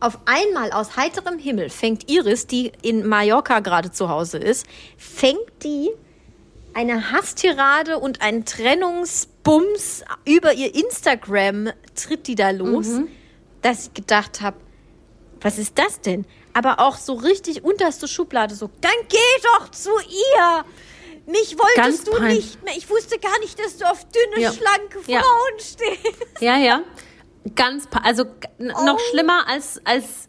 [0.00, 4.66] Auf einmal aus heiterem Himmel fängt Iris, die in Mallorca gerade zu Hause ist,
[4.98, 5.90] fängt die
[6.76, 12.86] eine Hasstirade und einen Trennungsbums über ihr Instagram tritt die da los,
[13.62, 14.58] dass ich gedacht habe,
[15.40, 16.26] was ist das denn?
[16.52, 19.16] Aber auch so richtig unterste Schublade, so, dann geh
[19.58, 20.64] doch zu ihr!
[21.26, 22.74] Mich wolltest Ganz du pein- nicht mehr.
[22.76, 24.52] Ich wusste gar nicht, dass du auf dünne, Ja.
[24.52, 25.20] schlanke Ja.
[25.20, 26.40] Frauen stehst.
[26.40, 26.82] Ja, ja.
[27.56, 28.84] Ganz, also Oh.
[28.84, 30.28] noch schlimmer als, als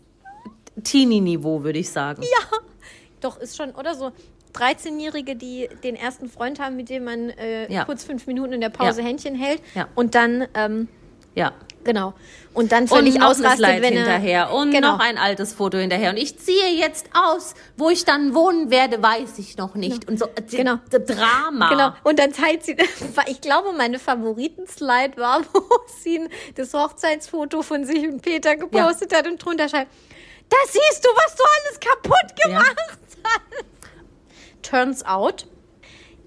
[0.84, 2.24] Teenie-Niveau, würde ich sagen.
[2.24, 2.58] Ja.
[3.22, 4.12] Doch, ist schon, oder so.
[4.58, 7.86] 13-Jährige, die den ersten Freund haben, mit dem man äh, Ja.
[7.86, 9.08] kurz fünf Minuten in der Pause Ja.
[9.08, 9.62] Händchen hält.
[9.76, 9.88] Ja.
[9.96, 10.88] Und dann, ähm,
[11.36, 11.54] Ja.
[11.84, 12.14] genau.
[12.54, 14.00] Und dann völlig und ausrastet, wenn er.
[14.00, 14.94] hinterher und genau.
[14.94, 16.10] noch ein altes Foto hinterher.
[16.10, 20.08] Und ich ziehe jetzt aus, wo ich dann wohnen werde, weiß ich noch nicht.
[20.10, 20.78] Und so äh, Genau.
[20.90, 21.70] Drama.
[21.70, 21.92] Genau.
[22.04, 22.76] Und dann teilt sie,
[23.28, 25.62] ich glaube, meine Favoriten-Slide war, wo
[26.02, 29.92] sie das Hochzeitsfoto von sich und Peter gepostet hat und drunter schreibt,
[30.50, 33.18] da siehst du, was du alles kaputt gemacht hast.
[34.68, 35.48] Turns out,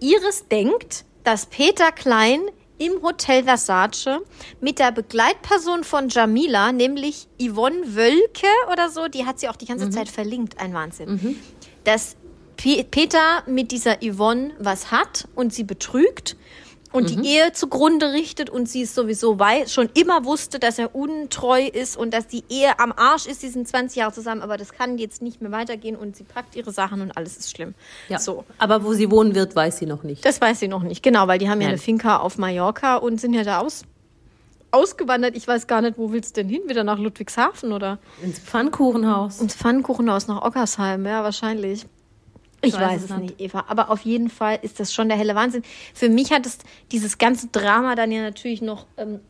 [0.01, 2.41] Iris denkt, dass Peter Klein
[2.79, 4.21] im Hotel Versace
[4.63, 9.67] mit der Begleitperson von Jamila, nämlich Yvonne Wölke oder so, die hat sie auch die
[9.67, 11.37] ganze Zeit verlinkt, ein Wahnsinn,
[11.85, 12.17] dass
[12.57, 16.37] Pe Peter mit dieser Yvonne was hat und sie betrügt
[16.93, 20.95] und die Ehe zugrunde richtet und sie es sowieso weiß, schon immer wusste, dass er
[20.95, 24.57] untreu ist und dass die Ehe am Arsch ist, die sind 20 Jahre zusammen, aber
[24.57, 27.75] das kann jetzt nicht mehr weitergehen und sie packt ihre Sachen und alles ist schlimm.
[28.09, 28.19] Ja.
[28.19, 28.45] So.
[28.59, 30.25] Aber wo sie wohnen wird, weiß sie noch nicht.
[30.25, 31.75] Das weiß sie noch nicht, genau, weil die haben ja Nein.
[31.75, 33.83] eine Finca auf Mallorca und sind ja da aus,
[34.73, 35.37] ausgewandert.
[35.37, 36.63] Ich weiß gar nicht, wo willst du denn hin?
[36.67, 39.41] Wieder nach Ludwigshafen oder Ins Pfannkuchenhaus.
[39.41, 41.07] ins Pfannkuchenhaus nach Ockersheim?
[41.07, 41.87] Ja, wahrscheinlich.
[42.63, 43.21] Ich weiß weiß es nicht.
[43.21, 43.65] nicht, Eva.
[43.69, 45.63] Aber auf jeden Fall ist das schon der helle Wahnsinn.
[45.95, 46.59] Für mich hat es
[46.93, 49.21] dieses ganze Drama dann ja natürlich noch ähm,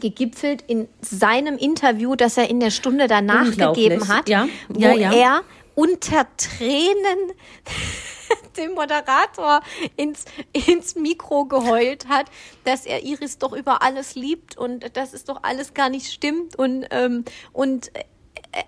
[0.00, 4.94] gegipfelt in seinem Interview, das er in der Stunde danach gegeben hat, Ja, wo ja,
[4.94, 5.12] ja.
[5.12, 5.40] er
[5.74, 7.32] unter Tränen
[8.56, 9.60] dem Moderator
[9.96, 12.26] ins, ins Mikro geheult hat,
[12.64, 16.56] dass er Iris doch über alles liebt und dass es doch alles gar nicht stimmt
[16.56, 17.90] und, ähm, und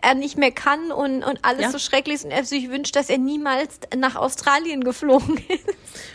[0.02, 1.70] er nicht mehr kann und, und alles Ja.
[1.70, 5.64] so schrecklich ist und er sich wünscht, dass er niemals nach Australien geflogen ist.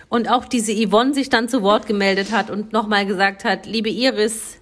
[0.10, 3.90] Und auch diese Yvonne sich dann zu Wort gemeldet hat und nochmal gesagt hat, liebe
[3.90, 4.58] Iris,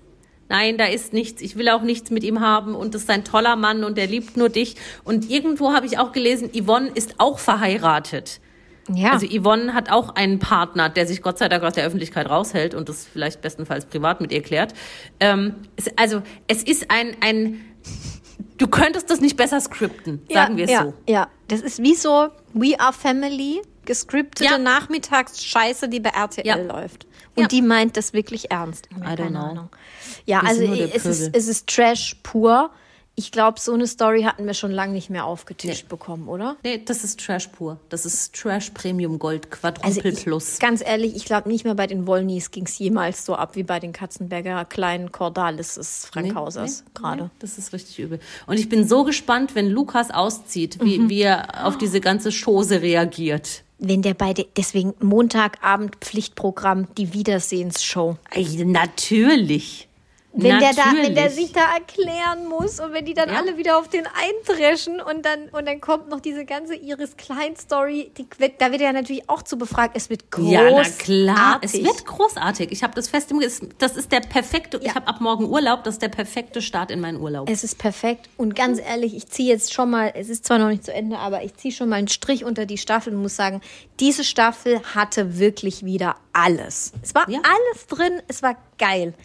[0.48, 3.24] nein, da ist nichts, ich will auch nichts mit ihm haben und das ist ein
[3.24, 4.76] toller Mann und der liebt nur dich.
[5.04, 8.40] Und irgendwo habe ich auch gelesen, Yvonne ist auch verheiratet.
[8.92, 9.12] Ja.
[9.12, 12.74] Also Yvonne hat auch einen Partner, der sich Gott sei Dank aus der Öffentlichkeit raushält
[12.74, 14.74] und das vielleicht bestenfalls privat mit ihr klärt.
[15.20, 17.62] Ähm, es, also es ist ein, ein,
[18.60, 20.94] du könntest das nicht besser skripten, sagen wir es ja, so.
[21.08, 24.58] Ja, das ist wie so We Are Family, gescriptete Ja.
[24.60, 26.56] Nachmittagsscheiße, die bei RTL Ja.
[26.58, 27.08] läuft.
[27.36, 27.48] Und Ja.
[27.48, 28.88] die meint das wirklich ernst.
[28.96, 29.70] I don't know.
[30.26, 32.70] Ja, Wir also es ist, es ist Trash pur.
[33.20, 36.56] Ich glaube, so eine Story hatten wir schon lange nicht mehr aufgetischt bekommen, oder?
[36.64, 37.78] Nee, das ist Trash pur.
[37.90, 40.58] Das ist Trash Premium Gold Quadruple Also ich, Plus.
[40.60, 43.64] ganz ehrlich, ich glaube nicht mehr bei den Wollnies ging es jemals so ab wie
[43.64, 47.24] bei den Katzenberger kleinen Cordalises Frankhausers Nee, gerade.
[47.26, 48.20] nee, das ist richtig übel.
[48.48, 51.10] Und ich bin so gespannt, wenn Lukas auszieht, wie, Mhm.
[51.10, 53.64] wie er auf diese ganze Chose reagiert.
[53.80, 58.16] Wenn der beide, deswegen Montagabend Pflichtprogramm, die Wiedersehensshow.
[58.66, 59.89] Natürlich.
[60.32, 63.38] Wenn der, da, wenn der sich da erklären muss und wenn die dann Ja.
[63.40, 68.12] alle wieder auf den eindreschen und dann, und dann kommt noch diese ganze Iris Klein-Story,
[68.60, 69.94] da wird er natürlich auch zu befragt.
[69.98, 70.54] Es wird großartig.
[70.54, 71.60] Ja, na klar.
[71.64, 72.72] Es wird großartig.
[72.72, 73.42] Ich habe das fest im
[73.80, 74.78] Das ist der perfekte.
[74.78, 74.84] Ja.
[74.84, 75.84] Ich habe ab morgen Urlaub.
[75.84, 77.50] Das ist der perfekte Start in meinen Urlaub.
[77.50, 78.30] Es ist perfekt.
[78.38, 81.18] Und ganz ehrlich, ich ziehe jetzt schon mal, es ist zwar noch nicht zu Ende,
[81.18, 83.62] aber ich ziehe schon mal einen Strich unter die Staffel und muss sagen,
[84.00, 86.94] diese Staffel hatte wirklich wieder alles.
[87.02, 87.40] Es war Ja.
[87.44, 89.16] alles drin, es war geil.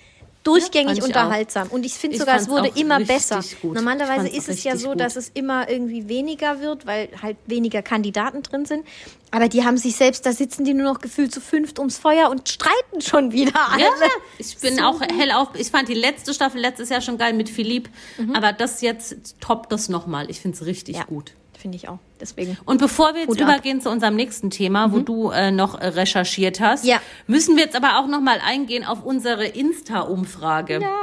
[0.45, 1.69] Durchgängig ich unterhaltsam.
[1.69, 3.41] Und ich finde sogar, es wurde auch immer besser.
[3.63, 3.75] gut.
[3.75, 5.01] Normalerweise ist es ja so, gut.
[5.01, 8.87] dass es immer irgendwie weniger wird, weil halt weniger Kandidaten drin sind.
[9.31, 12.31] Aber die haben sich selbst, da sitzen die nur noch gefühlt zu fünft ums Feuer
[12.31, 13.83] und streiten schon wieder alle.
[13.83, 13.91] Ja,
[14.39, 15.49] ich bin auch hell auf.
[15.55, 17.89] Ich fand die letzte Staffel letztes Jahr schon geil mit Philipp,
[18.35, 20.31] aber das jetzt toppt das nochmal.
[20.31, 21.01] Ich finde es richtig Mhm.
[21.01, 21.05] Ja.
[21.07, 21.33] gut.
[21.65, 21.99] Finde ich auch.
[22.21, 22.59] Deswegen.
[22.67, 23.49] Und bevor wir jetzt Hut ab.
[23.49, 27.01] übergehen zu unserem nächsten Thema, wo du äh, noch äh, recherchiert hast, Ja.
[27.27, 30.81] müssen wir jetzt aber auch noch mal eingehen auf unsere Insta-Umfrage.
[30.83, 30.91] Ja.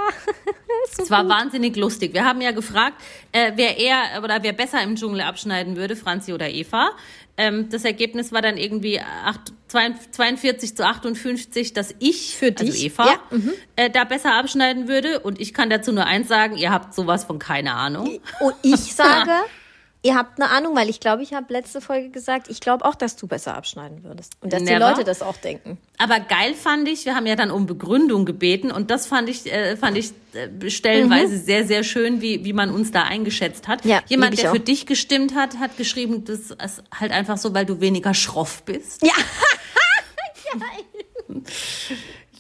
[0.98, 2.14] Es war wahnsinnig lustig.
[2.14, 2.96] Wir haben ja gefragt,
[3.32, 6.90] äh, wer eher oder wer besser im Dschungel abschneiden würde, Franzi oder Eva.
[7.38, 12.84] Ähm, das Ergebnis war dann irgendwie acht- 42 zu 58, dass ich, Für also dich,
[12.86, 13.54] Eva, ja, mhm.
[13.76, 15.20] äh, da besser abschneiden würde.
[15.20, 18.20] Und ich kann dazu nur eins sagen, ihr habt sowas von keine Ahnung.
[18.40, 19.32] Und ich sage,
[20.04, 22.96] ihr habt eine Ahnung, weil ich glaube, ich habe letzte Folge gesagt, ich glaube auch,
[22.96, 24.34] dass du besser abschneiden würdest.
[24.42, 24.90] Und dass die Never.
[24.92, 25.78] Leute das auch denken.
[25.98, 29.52] Aber geil fand ich, wir haben ja dann um Begründung gebeten und das fand ich,
[29.52, 33.86] äh, fand ich äh, stellenweise sehr, sehr schön, wie, wie man uns da eingeschätzt hat.
[33.86, 34.54] Ja, Jemand, der auch.
[34.54, 38.64] für dich gestimmt hat, hat geschrieben, das ist halt einfach so, weil du weniger schroff
[38.64, 39.04] bist.
[39.06, 39.14] Ja.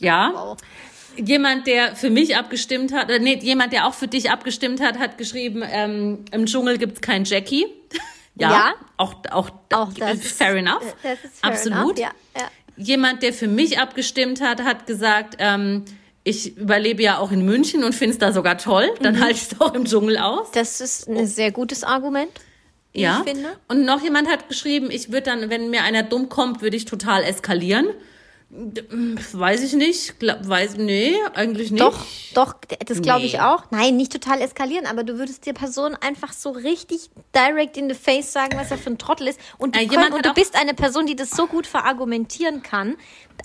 [0.01, 0.31] Ja.
[0.33, 0.57] Wow.
[1.17, 4.97] Jemand, der für mich abgestimmt hat, äh, nee, jemand, der auch für dich abgestimmt hat,
[4.99, 7.65] hat geschrieben, ähm, im Dschungel gibt's kein Jackie.
[8.35, 8.73] ja, Ja.
[8.97, 10.95] Auch, auch, Auch das ist- fair enough.
[11.03, 11.99] Das ist fair Absolut.
[11.99, 11.99] Enough.
[11.99, 12.47] Ja, ja.
[12.77, 15.83] Jemand, der für mich abgestimmt hat, hat gesagt, ähm,
[16.23, 18.89] ich überlebe ja auch in München und finde es da sogar toll.
[19.01, 19.19] Dann Mhm.
[19.21, 20.51] halte ich es auch im Dschungel aus.
[20.51, 22.29] Das ist ein sehr gutes Argument.
[22.93, 23.23] ja.
[23.25, 23.49] Ich finde.
[23.67, 26.85] Und noch jemand hat geschrieben, ich würde dann, wenn mir einer dumm kommt, würde ich
[26.85, 27.87] total eskalieren.
[28.53, 28.83] D-
[29.31, 30.19] Weiß ich nicht.
[30.19, 31.81] Glaub, weiß, nee, eigentlich nicht.
[31.81, 31.97] Doch,
[32.33, 33.39] doch, das glaube ich Nee.
[33.39, 33.63] auch.
[33.71, 37.95] Nein, nicht total eskalieren, aber du würdest der Person einfach so richtig direct in the
[37.95, 39.39] face sagen, was er für ein Trottel ist.
[39.57, 42.97] Und du, Äh, könnt, und du bist eine Person, die das so gut verargumentieren kann,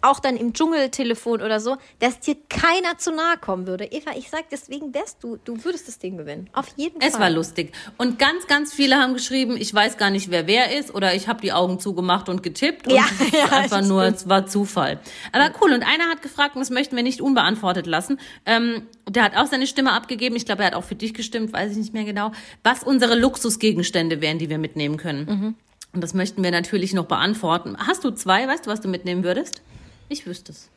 [0.02, 3.84] auch dann im Dschungeltelefon oder so, dass dir keiner zu nahe kommen würde.
[3.86, 6.48] Eva, ich sag, deswegen wärst du, du würdest das Ding gewinnen.
[6.52, 7.20] Auf jeden Es Fall.
[7.22, 7.72] war lustig.
[7.98, 11.28] Und ganz, ganz viele haben geschrieben, ich weiß gar nicht, wer wer ist oder ich
[11.28, 12.86] habe die Augen zugemacht und getippt.
[12.88, 14.16] Und Ja, es ja, einfach nur, stimmt.
[14.18, 15.00] es war Zufall.
[15.32, 15.72] Aber cool.
[15.72, 18.18] Und einer hat gefragt, und das möchten wir nicht unbeantwortet lassen.
[18.44, 20.36] Ähm, der hat auch seine Stimme abgegeben.
[20.36, 22.32] Ich glaube, er hat auch für dich gestimmt, weiß ich nicht mehr genau.
[22.64, 25.24] Was unsere Luxusgegenstände wären, die wir mitnehmen können.
[25.26, 25.54] Mhm.
[25.92, 27.76] Und das möchten wir natürlich noch beantworten.
[27.78, 28.46] Hast du zwei?
[28.46, 29.62] Weißt du, was du mitnehmen würdest?
[30.08, 30.68] Ich wüsste es.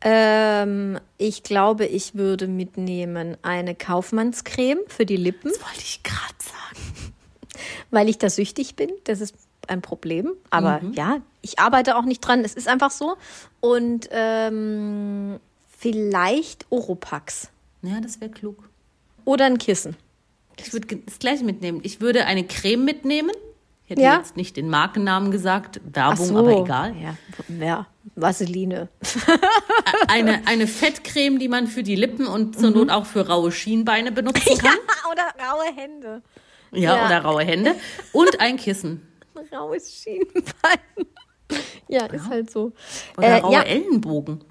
[0.00, 6.34] Ähm, ich glaube, ich würde mitnehmen eine Kaufmannscreme für die Lippen, Das wollte ich gerade
[6.38, 7.14] sagen.
[7.90, 8.90] weil ich da süchtig bin.
[9.04, 9.34] Das ist
[9.66, 10.32] ein Problem.
[10.50, 10.92] Aber Mhm.
[10.92, 12.44] ja, ich arbeite auch nicht dran.
[12.44, 13.16] Es ist einfach so.
[13.60, 15.40] Und ähm,
[15.78, 17.48] vielleicht Oropax
[17.82, 18.68] Ja, das wäre klug.
[19.24, 19.96] oder ein Kissen.
[20.58, 21.80] Ich würde das gleiche mitnehmen.
[21.82, 23.32] Ich würde eine Creme mitnehmen.
[23.84, 24.16] Ich hätte Ja.
[24.16, 26.38] jetzt nicht den Markennamen gesagt, Werbung, so.
[26.38, 26.94] aber egal.
[26.96, 27.16] Ja,
[27.64, 27.86] ja.
[28.14, 28.88] Vaseline.
[30.08, 32.60] Eine, eine Fettcreme, die man für die Lippen und Mhm.
[32.60, 34.76] zur Not auch für raue Schienbeine benutzen kann.
[35.10, 36.22] oder raue Hände.
[36.72, 37.06] Ja, Ja.
[37.06, 37.74] oder raue Hände.
[38.12, 39.06] Und ein Kissen.
[39.52, 41.06] Raues Schienbein.
[41.88, 42.72] Ja, ist halt so.
[43.16, 43.62] Oder Äh, raue ja.
[43.62, 44.44] Ellenbogen.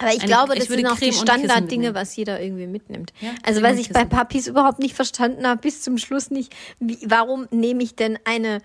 [0.00, 2.40] Aber ich Eine- glaube, ich das würde sind auch die Creme Kissen Standarddinge, was jeder
[2.40, 3.12] irgendwie mitnimmt.
[3.20, 4.04] Ja, also Creme was ich bei.
[4.04, 8.60] Papis überhaupt nicht verstanden habe, bis zum Schluss nicht, wie, warum nehme ich denn eine,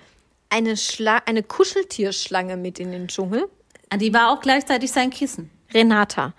[0.53, 3.45] eine, Schla eine Kuscheltierschlange mit in den Dschungel?
[3.89, 5.49] Ah, Die war auch gleichzeitig sein Kissen.
[5.73, 6.33] Renata.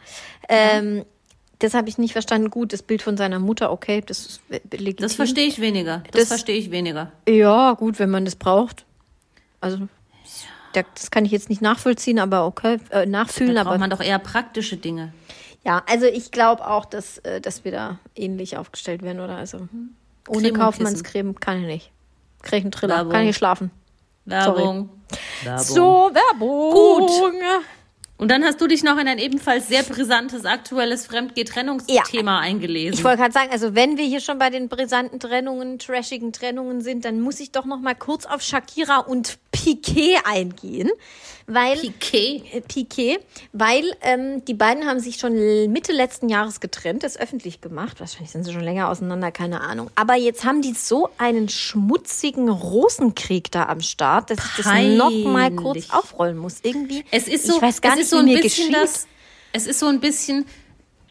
[0.48, 1.05] Ähm,
[1.59, 2.50] das habe ich nicht verstanden.
[2.50, 4.40] Gut, das Bild von seiner Mutter, okay, das ist
[4.72, 4.96] legitim.
[5.03, 6.03] Das verstehe ich weniger.
[6.12, 7.12] Das, Das- verstehe ich weniger.
[7.29, 8.85] Ja, gut, wenn man das braucht.
[9.61, 9.88] Also,
[10.72, 13.90] da- das kann ich jetzt nicht nachvollziehen, aber okay, äh, nachfühlen, Da aber braucht man
[13.90, 15.12] doch eher praktische Dinge.
[15.64, 19.37] Ja, also ich glaube auch, dass, äh, dass wir da ähnlich aufgestellt werden, oder?
[19.37, 19.68] Also ohne
[20.29, 21.90] Creme und Kaufmannscreme kann ich nicht.
[22.42, 23.12] Krieg ich einen Triller, Werbung.
[23.12, 23.70] kann ich nicht schlafen.
[24.24, 24.90] Werbung.
[25.42, 25.64] Werbung.
[25.64, 26.72] So, Werbung.
[26.72, 27.10] Gut.
[28.16, 32.94] Und dann hast du dich noch in ein ebenfalls sehr brisantes aktuelles Fremdgetrennungsthema eingelesen.
[32.94, 36.80] Ich wollte gerade sagen, also wenn wir hier schon bei den brisanten Trennungen, trashigen Trennungen
[36.80, 40.90] sind, dann muss ich doch noch mal kurz auf Shakira und Piquet eingehen,
[41.46, 42.42] weil Piquet.
[42.53, 43.18] äh, Piquet,
[43.53, 45.35] weil ähm, die beiden haben sich schon
[45.72, 48.00] Mitte letzten Jahres getrennt, das öffentlich gemacht.
[48.00, 49.90] Wahrscheinlich sind sie schon länger auseinander, keine Ahnung.
[49.94, 55.11] Aber jetzt haben die so einen schmutzigen Rosenkrieg da am Start, dass ich das noch
[55.11, 56.59] mal kurz aufrollen muss.
[56.62, 57.05] Irgendwie.
[57.11, 58.83] Es ist so, ich weiß gar es nicht, so ein mir bisschen geschieht.
[58.83, 59.07] das,
[59.53, 60.44] es ist so ein bisschen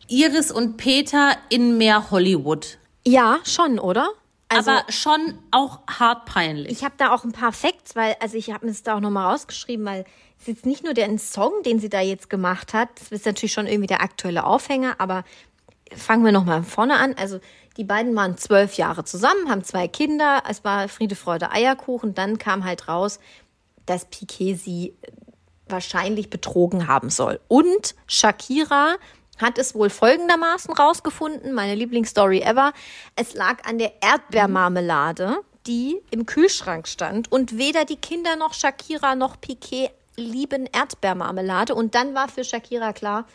[0.08, 2.78] Iris und Peter in mehr Hollywood.
[3.06, 4.10] Ja, schon, oder?
[4.58, 6.72] Also, aber schon auch hart peinlich.
[6.72, 9.00] ich habe da auch ein paar Facts, weil, also ich habe mir das da auch
[9.00, 10.06] nochmal rausgeschrieben, weil
[10.38, 13.26] es ist jetzt nicht nur der Song, den sie da jetzt gemacht hat, das ist
[13.26, 15.24] natürlich schon irgendwie der aktuelle Aufhänger, aber
[15.96, 17.14] fangen wir nochmal vorne an.
[17.16, 17.40] Also
[17.78, 22.14] die beiden waren zwölf Jahre zusammen, haben zwei Kinder, es war Friede, Freude, Eierkuchen.
[22.14, 23.20] Dann kam halt raus,
[23.86, 24.94] dass Piquet sie
[25.68, 27.40] wahrscheinlich betrogen haben soll.
[27.48, 28.96] Und Shakira
[29.38, 32.74] hat es wohl folgendermaßen rausgefunden, meine Lieblingsstory ever.
[33.16, 39.16] Es lag an der Erdbeermarmelade, die im Kühlschrank stand und weder die Kinder noch Shakira
[39.16, 43.26] noch Piquet lieben Erdbeermarmelade und dann war für Shakira klar,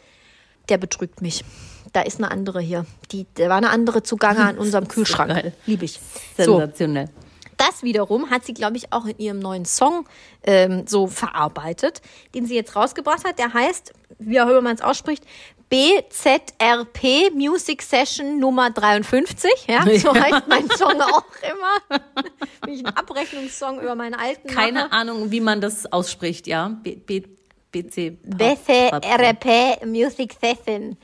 [0.69, 1.45] der betrügt mich.
[1.93, 2.85] Da ist eine andere hier.
[3.11, 5.53] Die, da war eine andere zugange an unserem Kühlschrank.
[5.67, 5.99] Liebe ich.
[6.37, 7.09] So, Sensationell.
[7.57, 10.07] das wiederum hat sie, glaube ich, auch in ihrem neuen Song
[10.45, 12.03] ähm, so verarbeitet,
[12.35, 13.39] den sie jetzt rausgebracht hat.
[13.39, 15.25] Der heißt, wie auch immer man es ausspricht,
[15.69, 19.51] BZRP Music Session Nummer 53.
[19.69, 22.01] Ja, so heißt mein Song auch immer.
[22.65, 24.93] Bin ich ein Abrechnungssong über meinen alten Keine mache.
[24.93, 26.69] Ahnung, wie man das ausspricht, ja?
[26.83, 27.23] B, B,
[27.71, 28.19] BC.
[28.23, 30.97] BZRP Music Session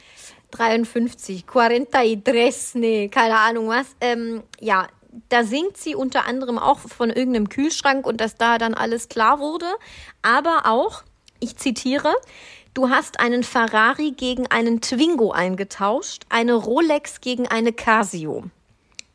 [0.53, 1.45] 53.
[1.45, 3.89] 43, nee, keine Ahnung was.
[4.01, 4.87] Ähm, ja,
[5.29, 9.41] da singt sie unter anderem auch von irgendeinem Kühlschrank und dass da dann alles klar
[9.41, 9.67] wurde.
[10.23, 11.03] Aber auch,
[11.41, 12.15] ich zitiere,
[12.75, 18.45] du hast einen Ferrari gegen einen Twingo eingetauscht, eine Rolex gegen eine Casio.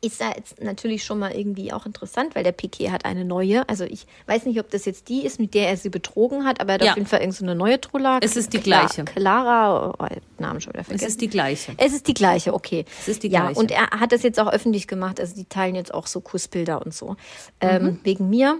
[0.02, 3.68] Ist ja jetzt natürlich schon mal irgendwie auch interessant, weil der Piquet hat eine neue.
[3.68, 6.58] Also ich weiß nicht, ob das jetzt die ist, mit der er sie betrogen hat,
[6.58, 6.90] aber er hat Ja.
[6.92, 8.18] auf jeden Fall irgendeine so neue Trulla.
[8.22, 9.04] Es ist die Cla- gleiche.
[9.04, 10.06] Clara, oh,
[10.38, 11.06] Namen schon wieder Es vergessen.
[11.08, 11.74] ist die gleiche.
[11.76, 12.86] Es ist die gleiche, okay.
[12.98, 13.60] Es ist die ja, gleiche.
[13.60, 15.20] und er hat das jetzt auch öffentlich gemacht.
[15.20, 17.16] Also die teilen jetzt auch so Kussbilder und so.
[17.60, 18.00] Ähm, Mhm.
[18.04, 18.58] Wegen mir.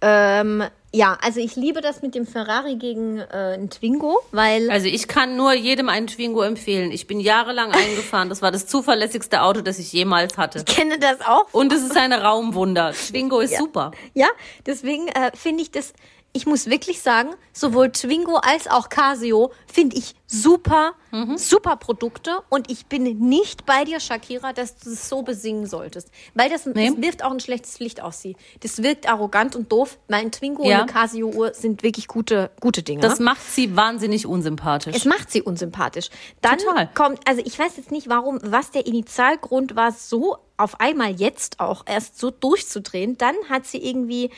[0.00, 0.64] Ähm,
[0.96, 5.06] ja, also ich liebe das mit dem Ferrari gegen äh, ein Twingo, weil Also ich
[5.08, 6.90] kann nur jedem einen Twingo empfehlen.
[6.90, 8.28] Ich bin jahrelang eingefahren.
[8.28, 10.58] Das war das zuverlässigste Auto, das ich jemals hatte.
[10.58, 11.46] ich kenne das auch.
[11.52, 12.92] Und es ist ein Raumwunder.
[12.92, 13.90] Twingo ist super.
[14.14, 14.28] Ja,
[14.64, 15.92] deswegen äh, finde ich das,
[16.36, 21.38] ich muss wirklich sagen, sowohl Twingo als auch Casio finde ich super, Mhm.
[21.38, 26.10] super Produkte und ich bin nicht bei dir, Shakira, dass du es so besingen solltest.
[26.34, 26.90] Weil das, Nee.
[26.90, 28.36] das wirft auch ein schlechtes Licht auf sie.
[28.60, 29.98] Das wirkt arrogant und doof.
[30.08, 30.76] Mein Twingo Ja.
[30.82, 33.00] und eine Casio-Uhr sind wirklich gute, gute Dinge.
[33.00, 34.94] Das macht sie wahnsinnig unsympathisch.
[34.94, 36.10] Es macht sie unsympathisch.
[36.42, 36.90] Dann Total.
[36.94, 41.60] kommt, also ich weiß jetzt nicht, warum, was der Initialgrund war, so auf einmal jetzt
[41.60, 43.16] auch erst so durchzudrehen.
[43.16, 44.30] Dann hat sie irgendwie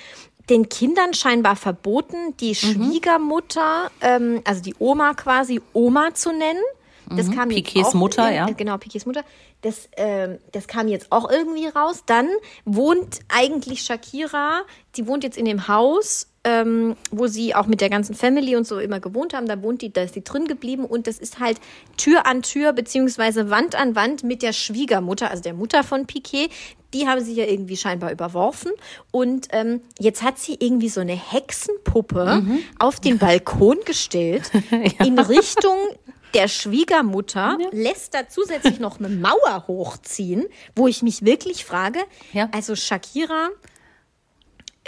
[0.51, 2.55] den Kindern scheinbar verboten, die Mhm.
[2.55, 6.63] Schwiegermutter, ähm, also die Oma quasi Oma zu nennen.
[7.11, 7.65] Das kam jetzt Mhm.
[7.65, 8.47] Piquets auch, Mutter, äh, ja.
[8.51, 9.23] Genau, Piquets Mutter.
[9.63, 12.03] Das, ähm, das kam jetzt auch irgendwie raus.
[12.05, 12.29] Dann
[12.67, 14.61] wohnt eigentlich Shakira,
[14.97, 18.67] die wohnt jetzt in dem Haus, ähm, wo sie auch mit der ganzen Family und
[18.67, 19.47] so immer gewohnt haben.
[19.47, 21.59] Da wohnt die, da ist sie drin geblieben und das ist halt
[21.97, 26.49] Tür an Tür beziehungsweise Wand an Wand mit der Schwiegermutter, also der Mutter von Piquet.
[26.95, 28.73] Die haben sich ja irgendwie scheinbar überworfen
[29.11, 32.43] und ähm, jetzt hat sie irgendwie so eine Hexenpuppe
[32.79, 34.51] auf den Balkon gestellt
[35.05, 35.77] in Richtung
[36.35, 42.01] der Schwiegermutter lässt da zusätzlich noch eine Mauer hochziehen, wo ich mich wirklich frage,
[42.35, 42.49] Ja.
[42.53, 43.49] also Shakira,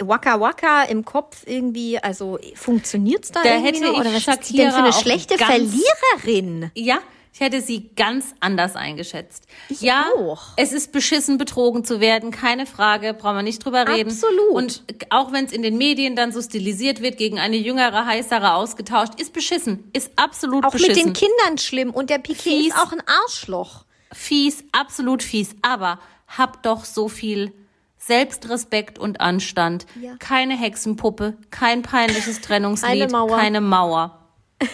[0.07, 3.99] Waka Waka im Kopf irgendwie, also funktioniert's da, Da irgendwie hätte noch?
[3.99, 6.71] Oder was ist die denn für Shakira eine auch schlechte Verliererin?
[6.75, 6.99] Ja,
[7.33, 9.45] ich hätte sie ganz anders eingeschätzt.
[9.69, 10.47] Ich ja, auch.
[10.57, 14.09] es ist beschissen, betrogen zu werden, keine Frage, brauchen wir nicht drüber reden.
[14.11, 14.51] Absolut.
[14.51, 18.53] Und auch wenn es in den Medien dann so stilisiert wird, gegen eine jüngere, heißere
[18.53, 20.95] ausgetauscht, ist beschissen, ist absolut Auch beschissen.
[20.95, 22.67] mit den Kindern schlimm und der Piquet Fies.
[22.67, 23.85] ist auch ein Arschloch.
[24.11, 25.55] fies, absolut fies.
[25.61, 27.53] Aber hab doch so viel
[28.01, 29.85] Selbstrespekt und Anstand.
[30.01, 30.15] Ja.
[30.19, 33.37] Keine Hexenpuppe, kein peinliches Trennungslied, Eine Mauer.
[33.37, 34.19] keine Mauer.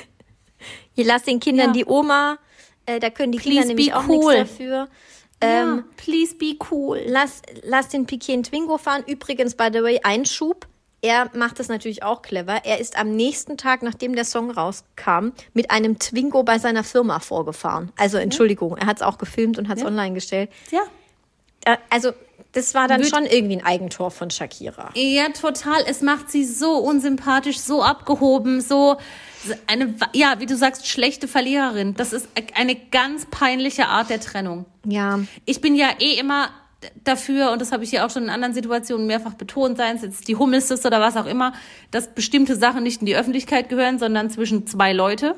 [0.93, 1.73] Hier lass den Kindern Ja.
[1.73, 2.37] die Oma,
[2.85, 4.33] äh, da können die Kinder Please nämlich be auch cool.
[4.35, 4.87] nichts dafür.
[5.39, 6.99] Ähm, ja, please be cool.
[7.05, 9.03] Lass, lass den Piquet in Twingo fahren.
[9.05, 10.65] Übrigens, by the way, Einschub.
[11.01, 12.65] Er macht das natürlich auch clever.
[12.65, 17.19] Er ist am nächsten Tag, nachdem der Song rauskam, mit einem Twingo bei seiner Firma
[17.19, 17.91] vorgefahren.
[17.97, 20.49] Also Entschuldigung, er hat es auch gefilmt und hat es online gestellt.
[20.71, 20.81] Ja.
[21.65, 22.13] Äh, Also
[22.57, 24.89] das war dann schon irgendwie ein Eigentor von Shakira.
[24.95, 25.83] Ja, total.
[25.87, 28.97] Es macht sie so unsympathisch, so abgehoben, so
[29.67, 31.93] eine, ja, wie du sagst, schlechte Verliererin.
[31.93, 34.65] Das ist eine ganz peinliche Art der Trennung.
[34.85, 36.49] Ja, Ich bin ja eh immer
[37.03, 40.01] dafür, und das habe ich ja auch schon in anderen Situationen mehrfach betont, seien es
[40.01, 41.53] jetzt die Hummels ist oder was auch immer,
[41.91, 45.35] dass bestimmte Sachen nicht in die Öffentlichkeit gehören, sondern zwischen zwei Leute.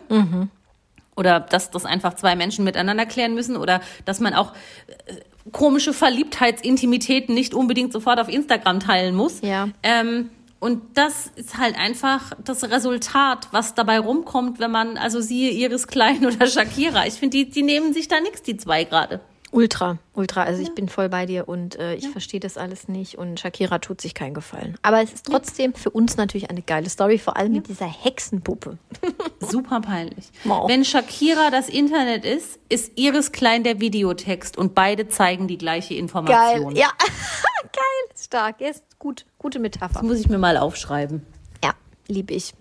[1.17, 4.53] Oder dass das einfach zwei Menschen miteinander klären müssen oder dass man auch
[4.87, 5.15] äh,
[5.51, 9.41] komische Verliebtheitsintimitäten nicht unbedingt sofort auf Instagram teilen muss.
[9.41, 9.69] Ja.
[9.83, 10.29] Ähm,
[10.59, 15.87] Und das ist halt einfach das Resultat, was dabei rumkommt, wenn man, also siehe Iris
[15.87, 17.07] Klein oder Shakira.
[17.07, 19.21] Ich finde, die, die nehmen sich da nichts, die zwei gerade.
[19.51, 20.43] Ultra, ultra.
[20.43, 23.79] Also ich bin voll bei dir und äh, ich verstehe das alles nicht und Shakira
[23.79, 24.77] tut sich keinen Gefallen.
[24.83, 28.77] Aber es ist trotzdem für uns natürlich eine geile Story, vor allem mit dieser Hexenpuppe.
[29.39, 30.29] Super peinlich.
[30.43, 30.69] Wow.
[30.69, 35.95] Wenn Shakira das Internet ist, ist Iris Klein der Videotext und beide zeigen die gleiche
[35.95, 36.75] Geil, Information.
[36.75, 36.89] ja.
[37.73, 38.61] Geil, stark.
[38.61, 39.93] Ist gut, gute Metapher.
[39.95, 41.25] Das muss ich mir mal aufschreiben.
[41.63, 41.73] Ja,
[42.07, 42.53] lieb ich.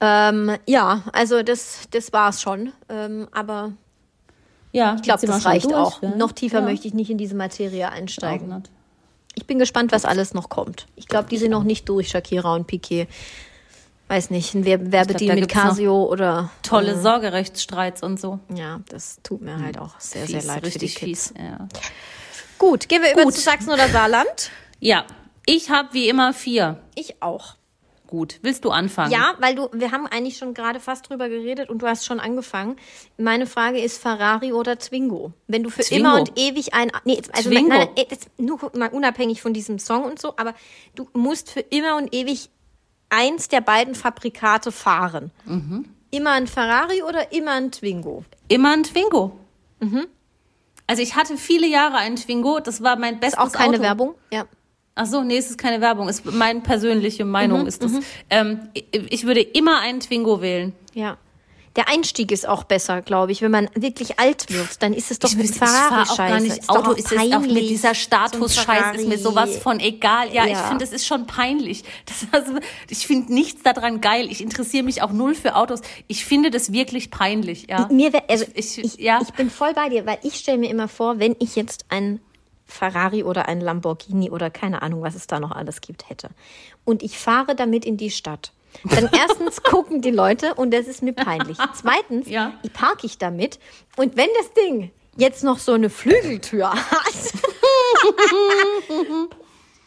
[0.00, 2.72] Ähm, ja, also das, das war's schon.
[2.88, 3.72] Ähm, aber
[4.78, 6.00] Ja, ich glaube, das reicht auch.
[6.02, 6.64] Noch tiefer ja.
[6.64, 8.62] möchte ich nicht in diese Materie einsteigen.
[9.34, 10.86] Ich bin gespannt, was alles noch kommt.
[10.94, 13.08] Ich glaube, die sind noch nicht durch, Shakira und Piquet.
[14.06, 16.50] Weiß nicht, ein Wer Werbedeal mit Casio oder.
[16.62, 18.38] Tolle Sorgerechtsstreits und so.
[18.54, 21.28] Ja, das tut mir halt auch sehr, sehr Fies, leid für die richtig Kids.
[21.28, 21.34] fies.
[21.36, 21.68] Ja.
[22.56, 23.34] Gut, gehen wir über Gut.
[23.34, 24.50] zu Sachsen oder Saarland?
[24.80, 25.04] ja,
[25.44, 26.78] ich habe wie immer vier.
[26.94, 27.56] Ich auch.
[28.08, 29.12] Gut, willst du anfangen?
[29.12, 32.20] Ja, weil du, wir haben eigentlich schon gerade fast drüber geredet und du hast schon
[32.20, 32.76] angefangen.
[33.18, 35.34] Meine Frage ist Ferrari oder Twingo?
[35.46, 36.08] Wenn du für Twingo.
[36.08, 37.68] immer und ewig ein, nee, also Twingo.
[37.68, 40.54] nein, das, nur mal unabhängig von diesem Song und so, aber
[40.94, 42.48] du musst für immer und ewig
[43.10, 45.30] eins der beiden Fabrikate fahren.
[45.44, 45.84] Mhm.
[46.10, 48.24] Immer ein Ferrari oder immer ein Twingo?
[48.48, 49.38] Immer ein Twingo.
[49.80, 50.06] Mhm.
[50.86, 53.82] Also ich hatte viele Jahre einen Twingo, das war mein bestes Auch keine Auto.
[53.82, 54.14] Werbung?
[54.32, 54.46] Ja.
[55.00, 57.92] Ach so, nee, es ist keine Werbung, ist meine persönliche Meinung Mhm, ist das.
[58.30, 60.72] Ähm, ich, ich würde immer einen Twingo wählen.
[60.92, 61.16] Ja.
[61.76, 63.40] Der Einstieg ist auch besser, glaube ich.
[63.40, 66.02] Wenn man wirklich alt wird, dann ist es doch ich, mit ich dem Ferrari fahr
[66.10, 66.44] auch gar scheiße.
[66.44, 70.32] nicht Ist Auto, ist es auch mit dieser Status-Scheiß ist mir sowas von egal.
[70.32, 70.64] Ja, ich Ja.
[70.68, 71.84] finde, es ist schon peinlich.
[72.06, 74.26] Das, also, ich finde nichts daran geil.
[74.28, 75.80] Ich interessiere mich auch null für Autos.
[76.08, 77.86] Ich finde das wirklich peinlich, ja.
[77.92, 79.20] Mir wär, also Ich- ich, ich- ich, ja.
[79.36, 82.18] bin voll bei dir, weil ich stelle mir immer vor, wenn ich jetzt ein
[82.68, 86.28] Ferrari oder ein Lamborghini oder keine Ahnung, was es da noch alles gibt, hätte.
[86.84, 88.52] Und ich fahre damit in die Stadt.
[88.84, 91.56] Dann erstens gucken die Leute und das ist mir peinlich.
[91.74, 92.52] Zweitens, Ja.
[92.62, 93.58] ich parke ich damit
[93.96, 97.32] und wenn das Ding jetzt noch so eine Flügeltür hat.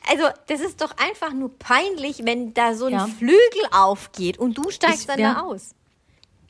[0.09, 3.07] Also, das ist doch einfach nur peinlich, wenn da so ein Ja.
[3.07, 3.37] Flügel
[3.71, 5.35] aufgeht und du steigst Ich- dann ja.
[5.35, 5.75] da aus.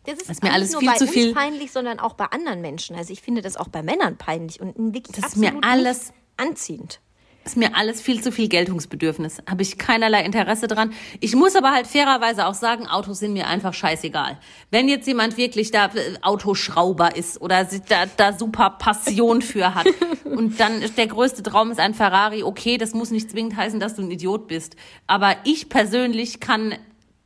[0.06, 1.34] Das ist, Das ist mir nicht alles nur viel bei zu uns viel.
[1.34, 2.96] peinlich, sondern auch bei anderen Menschen.
[2.96, 6.12] Also ich finde das auch bei Männern peinlich und wirklich Das ist mir alles-
[6.42, 7.00] anziehend.
[7.44, 9.42] ist mir alles viel zu viel Geltungsbedürfnis.
[9.50, 10.94] Habe ich keinerlei Interesse dran.
[11.20, 14.38] Ich muss aber halt fairerweise auch sagen, Autos sind mir einfach scheißegal.
[14.70, 19.88] Wenn jetzt jemand wirklich da äh, Autoschrauber ist oder da, da super Passion für hat
[20.26, 23.80] und dann ist der größte Traum ist ein Ferrari, okay, das muss nicht zwingend heißen,
[23.80, 24.76] dass du ein Idiot bist.
[25.08, 26.76] Aber ich persönlich kann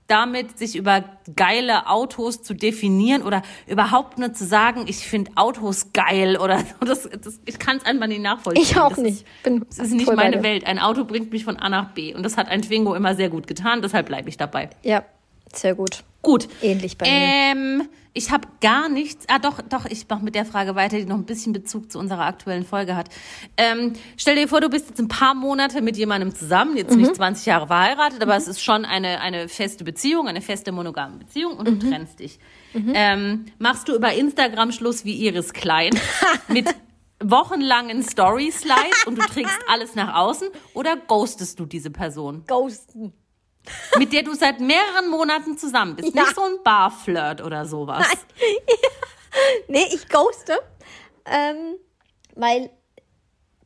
[0.08, 1.04] damit sich über
[1.36, 6.86] geile Autos zu definieren oder überhaupt nur zu sagen, ich finde Autos geil oder so,
[6.86, 8.64] das, das, ich kann es einfach nicht nachvollziehen.
[8.64, 9.22] Ich auch Das nicht.
[9.22, 10.44] Ist, Bin das ist nicht meine.
[10.44, 10.68] Welt.
[10.68, 13.30] Ein Auto bringt mich von A nach B und das hat ein Twingo immer sehr
[13.30, 14.70] gut getan, deshalb bleibe ich dabei.
[14.84, 15.04] Ja,
[15.54, 16.04] sehr gut.
[16.22, 16.48] Gut.
[16.62, 17.14] Ähnlich bei mir.
[17.14, 19.26] Ähm, ich habe gar nichts.
[19.30, 22.00] Ah, doch, doch, ich mache mit der Frage weiter, die noch ein bisschen Bezug zu
[22.00, 23.10] unserer aktuellen Folge hat.
[23.58, 27.02] Ähm, stell dir vor, du bist jetzt ein paar Monate mit jemandem zusammen, jetzt Mhm.
[27.04, 31.18] nicht 20 Jahre verheiratet, aber es ist schon eine, eine feste Beziehung, eine feste monogame
[31.18, 31.80] Beziehung und Mhm.
[31.80, 32.40] du trennst dich.
[32.74, 35.92] Ähm, machst du über Instagram Schluss wie Iris Klein
[36.48, 36.68] mit
[37.24, 42.44] wochenlangen Story-Slides und du trägst alles nach außen oder ghostest du diese Person?
[42.48, 43.14] Ghosten.
[43.98, 46.16] mit der du seit mehreren Monaten zusammen bist.
[46.16, 46.22] Ja.
[46.24, 48.06] Nicht so ein Barflirt oder sowas.
[49.68, 50.58] Nee, ich ghoste.
[51.26, 51.76] Ähm,
[52.36, 52.70] weil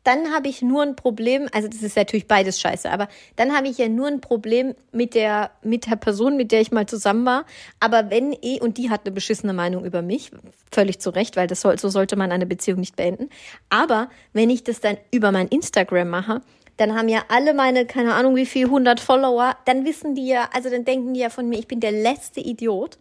[0.04, 3.68] dann habe ich nur ein Problem, also das ist natürlich beides scheiße, aber dann habe
[3.68, 7.26] ich ja nur ein Problem mit der, mit der Person, mit der ich mal zusammen
[7.26, 7.46] war.
[7.80, 10.32] Aber wenn eh, und die hat eine beschissene Meinung über mich,
[10.72, 13.30] völlig zu Recht, weil das soll, so sollte man eine Beziehung nicht beenden.
[13.70, 16.42] Aber wenn ich das dann über mein Instagram mache,
[16.80, 20.50] dann haben ja alle meine, keine Ahnung wie viel, 100 Follower, dann wissen die ja,
[20.54, 22.98] also dann denken die ja von mir, ich bin der letzte Idiot.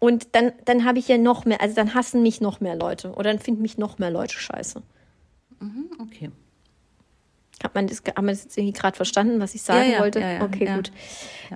[0.00, 3.10] Und dann, dann habe ich ja noch mehr, also dann hassen mich noch mehr Leute
[3.12, 4.80] oder dann finden mich noch mehr Leute scheiße.
[6.00, 6.30] Okay.
[7.64, 10.00] Hat man das, hat man das jetzt irgendwie gerade verstanden, was ich sagen Ja, ja,
[10.00, 10.20] wollte?
[10.20, 10.92] ja, ja, okay, gut.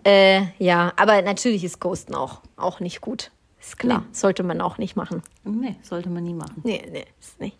[0.05, 3.30] Äh, ja, aber natürlich ist Ghosten auch, auch nicht gut.
[3.61, 4.07] Ist klar, Nee.
[4.11, 5.22] sollte man auch nicht machen.
[5.44, 6.61] Nee, sollte man nie machen.
[6.64, 7.57] Nee, nee, ist nicht,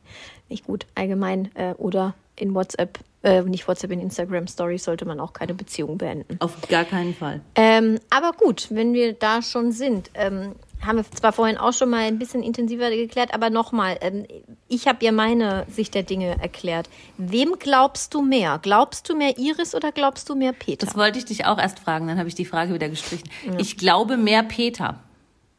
[0.49, 0.86] nicht gut.
[0.97, 5.54] Allgemein äh, oder in WhatsApp, äh, nicht WhatsApp, in Instagram Stories sollte man auch keine
[5.54, 6.36] Beziehung beenden.
[6.40, 7.40] Auf gar keinen Fall.
[7.54, 10.54] Ähm, aber gut, wenn wir da schon sind, ähm,
[10.84, 14.26] haben wir zwar vorhin auch schon mal ein bisschen intensiver geklärt, aber nochmal, ähm,
[14.68, 16.88] ich habe ja meine Sicht der Dinge erklärt.
[17.18, 18.58] Wem glaubst du mehr?
[18.60, 20.84] Glaubst du mehr Iris oder glaubst du mehr Peter?
[20.84, 23.28] Das wollte ich dich auch erst fragen, dann habe ich die Frage wieder gestrichen.
[23.58, 25.00] Ich glaube mehr Peter.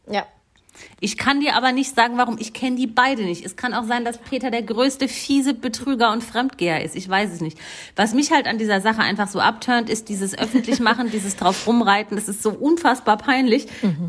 [0.10, 0.26] ja.
[1.00, 2.38] Ich kann dir aber nicht sagen, warum.
[2.40, 3.46] Ich kenne die beide nicht.
[3.46, 6.96] Es kann auch sein, dass Peter der größte fiese Betrüger und Fremdgeher ist.
[6.96, 7.58] Ich weiß es nicht.
[7.96, 11.68] Was mich halt an dieser Sache einfach so abturnt, ist dieses öffentlich machen, dieses drauf
[11.68, 12.16] rumreiten.
[12.18, 13.68] Das ist so unfassbar peinlich,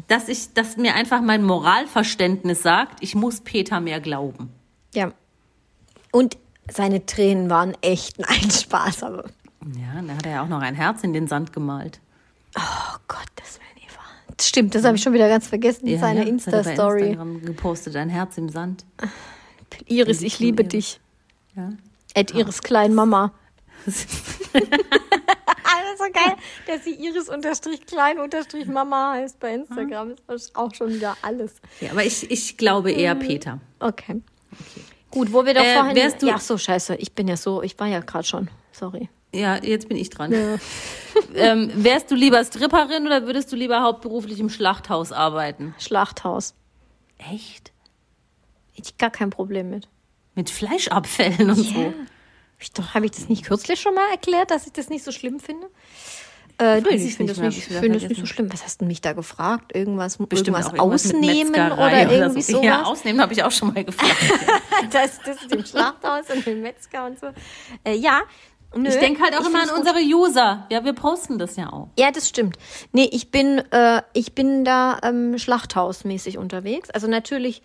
[0.09, 4.51] dass ich, dass mir einfach mein Moralverständnis sagt, ich muss Peter mehr glauben.
[4.95, 5.13] Ja.
[6.13, 6.37] Und
[6.71, 9.25] seine Tränen waren echt ein Spaß, aber.
[9.77, 12.01] Ja, da hat er ja auch noch ein Herz in den Sand gemalt.
[12.57, 13.65] Oh Gott, das wäre.
[14.41, 17.01] Stimmt, das habe ich schon wieder ganz vergessen in Ja, seiner ja, das Insta-Story.
[17.11, 18.85] Instagram gepostet, ein Herz im Sand.
[19.87, 20.71] Iris, ich liebe Iris.
[20.73, 21.01] dich.
[21.57, 21.71] Ja.
[22.15, 23.33] Ed Iris klein Mama.
[23.87, 24.07] Alles
[25.99, 30.15] so geil, dass sie Iris unterstrich klein unterstrich Mama heißt bei Instagram.
[30.27, 31.55] Das ist auch schon wieder alles.
[31.81, 33.61] ja, aber ich, ich glaube eher Peter.
[33.81, 34.23] Okay.
[35.11, 35.97] Gut, wo wir doch Äh, vorhin.
[35.97, 36.97] wärst du- ja, ach so, scheiße.
[36.97, 38.49] Ich bin ja so, ich war ja gerade schon.
[38.73, 39.09] Sorry.
[39.35, 40.33] Ja, jetzt bin ich dran.
[41.35, 45.75] ähm, wärst du lieber Stripperin oder würdest du lieber hauptberuflich im Schlachthaus arbeiten?
[45.79, 46.55] Schlachthaus.
[47.19, 47.73] Echt?
[48.75, 49.89] Ich gar kein Problem mit.
[50.35, 51.87] Mit Fleischabfällen und so.
[51.87, 51.95] Hab
[52.61, 55.13] ich doch, habe ich das nicht kürzlich schon mal erklärt, dass ich das nicht so
[55.13, 55.69] schlimm finde?
[56.61, 58.53] Äh, ich ich finde das, nicht, ich finde das nicht so schlimm.
[58.53, 59.75] Was hast du mich da gefragt?
[59.75, 62.53] Irgendwas, Bestimmt irgendwas ausnehmen oder irgendwie so.
[62.53, 62.65] sowas?
[62.65, 64.17] Ja, ausnehmen habe ich auch schon mal gefragt.
[64.93, 67.27] das, das ist im Schlachthaus und im Metzger und so.
[67.83, 68.23] Äh, ja.
[68.77, 69.79] Nö, Ich denke halt auch immer an gut.
[69.79, 70.67] unsere User.
[70.71, 71.89] Ja, wir posten das ja auch.
[71.99, 72.57] Ja, das stimmt.
[72.93, 76.91] Nee, ich bin, äh, ich bin da ähm, Schlachthausmäßig unterwegs.
[76.91, 77.63] Also natürlich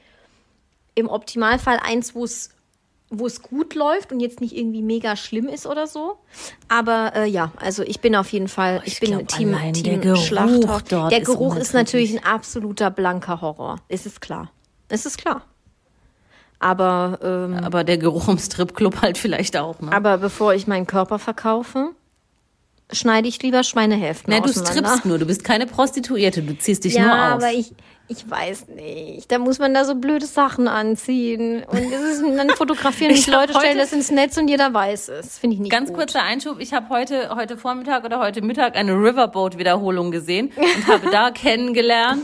[0.95, 2.51] im Optimalfall eins, wo es
[3.11, 6.19] wo es gut läuft und jetzt nicht irgendwie mega schlimm ist oder so.
[6.67, 9.83] Aber äh, ja, also ich bin auf jeden Fall, ich, ich bin glaub, Team, Team
[9.83, 10.83] der Geruch Schlachthaus.
[10.83, 12.25] der ist Geruch ist natürlich unerträglich.
[12.31, 13.77] ein absoluter blanker Horror.
[13.87, 14.51] Es ist klar.
[14.89, 15.43] Es ist klar.
[16.59, 19.91] Aber ähm, Aber der Geruch im Stripclub halt vielleicht auch, ne?
[19.91, 21.91] aber bevor ich meinen Körper verkaufe,
[22.91, 26.95] schneide ich lieber Schweinehälften Na, du strippst nur, du bist keine Prostituierte, du ziehst dich
[26.95, 27.43] ja, nur aus.
[27.43, 27.71] aber ich,
[28.07, 29.31] ich weiß nicht.
[29.31, 31.63] Da muss man da so blöde Sachen anziehen.
[31.63, 35.37] Und ist, dann fotografieren Ich mich Leute, stellen das ins Netz und jeder weiß es.
[35.37, 35.97] Finde ich nicht Ganz gut.
[35.97, 41.09] kurzer Einschub, ich habe heute, heute Vormittag oder heute Mittag eine Riverboat-Wiederholung gesehen und habe
[41.11, 42.23] da kennengelernt,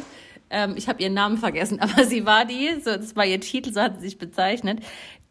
[0.55, 3.71] ähm, ich habe ihren Namen vergessen, aber sie war die, so, das war ihr Titel,
[3.73, 4.79] so hat sie sich bezeichnet,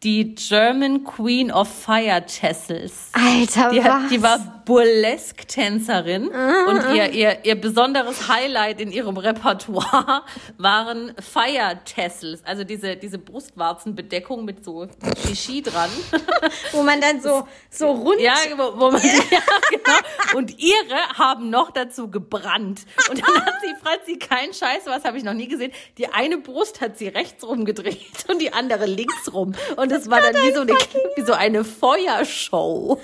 [0.03, 3.09] die German Queen of Fire Tassels.
[3.13, 3.85] Alter, Die, was?
[3.85, 10.23] hat, die war Burlesque-Tänzerin und ihr, ihr, ihr besonderes Highlight in ihrem Repertoire
[10.57, 14.87] waren Fire Tassels, also diese, diese Brustwarzenbedeckung mit so
[15.25, 15.89] Shishi dran.
[16.71, 18.19] Wo man dann so, so rund.
[18.19, 19.01] Ja, wo, wo man
[19.31, 19.39] ja,
[19.69, 20.37] genau.
[20.37, 22.81] Und ihre haben noch dazu gebrannt.
[23.09, 26.37] Und dann hat sie, sie kein Scheiß, was habe ich noch nie gesehen, die eine
[26.37, 29.53] Brust hat sie rechts rum gedreht und die andere links rum.
[29.75, 30.73] Und es war dann wie so eine,
[31.15, 32.99] wie so eine Feuershow.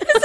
[0.00, 0.24] Das ist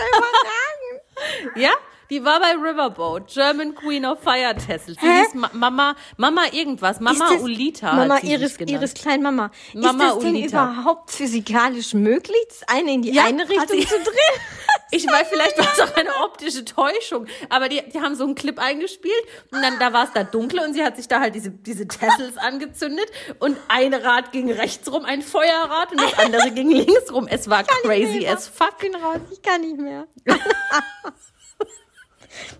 [0.00, 1.56] ja überragend.
[1.56, 1.70] Ja?
[2.10, 4.96] Die war bei Riverboat, German Queen of Fire Tassels.
[4.98, 5.24] Sie Hä?
[5.24, 7.92] hieß Ma Mama, Mama irgendwas, Mama Ist das- Ulita.
[7.92, 8.78] Mama Iris, sich genannt.
[8.78, 9.50] Iris Kleinmama.
[9.74, 10.72] Mama ist das denn Ulita.
[10.72, 14.40] überhaupt physikalisch möglich, das eine in die Ja, eine Richtung zu drehen?
[14.90, 18.34] Ich weiß, vielleicht war es auch eine optische Täuschung, aber die, die haben so einen
[18.34, 19.12] Clip eingespielt
[19.52, 21.86] und dann da war es da dunkel und sie hat sich da halt diese, diese
[21.86, 23.06] Tassels angezündet
[23.38, 27.26] und ein Rad ging rechts rum, ein Feuerrad und das andere ging links rum.
[27.28, 28.74] Es war crazy as fuck.
[28.80, 30.06] Ich bin raus, ich kann nicht mehr.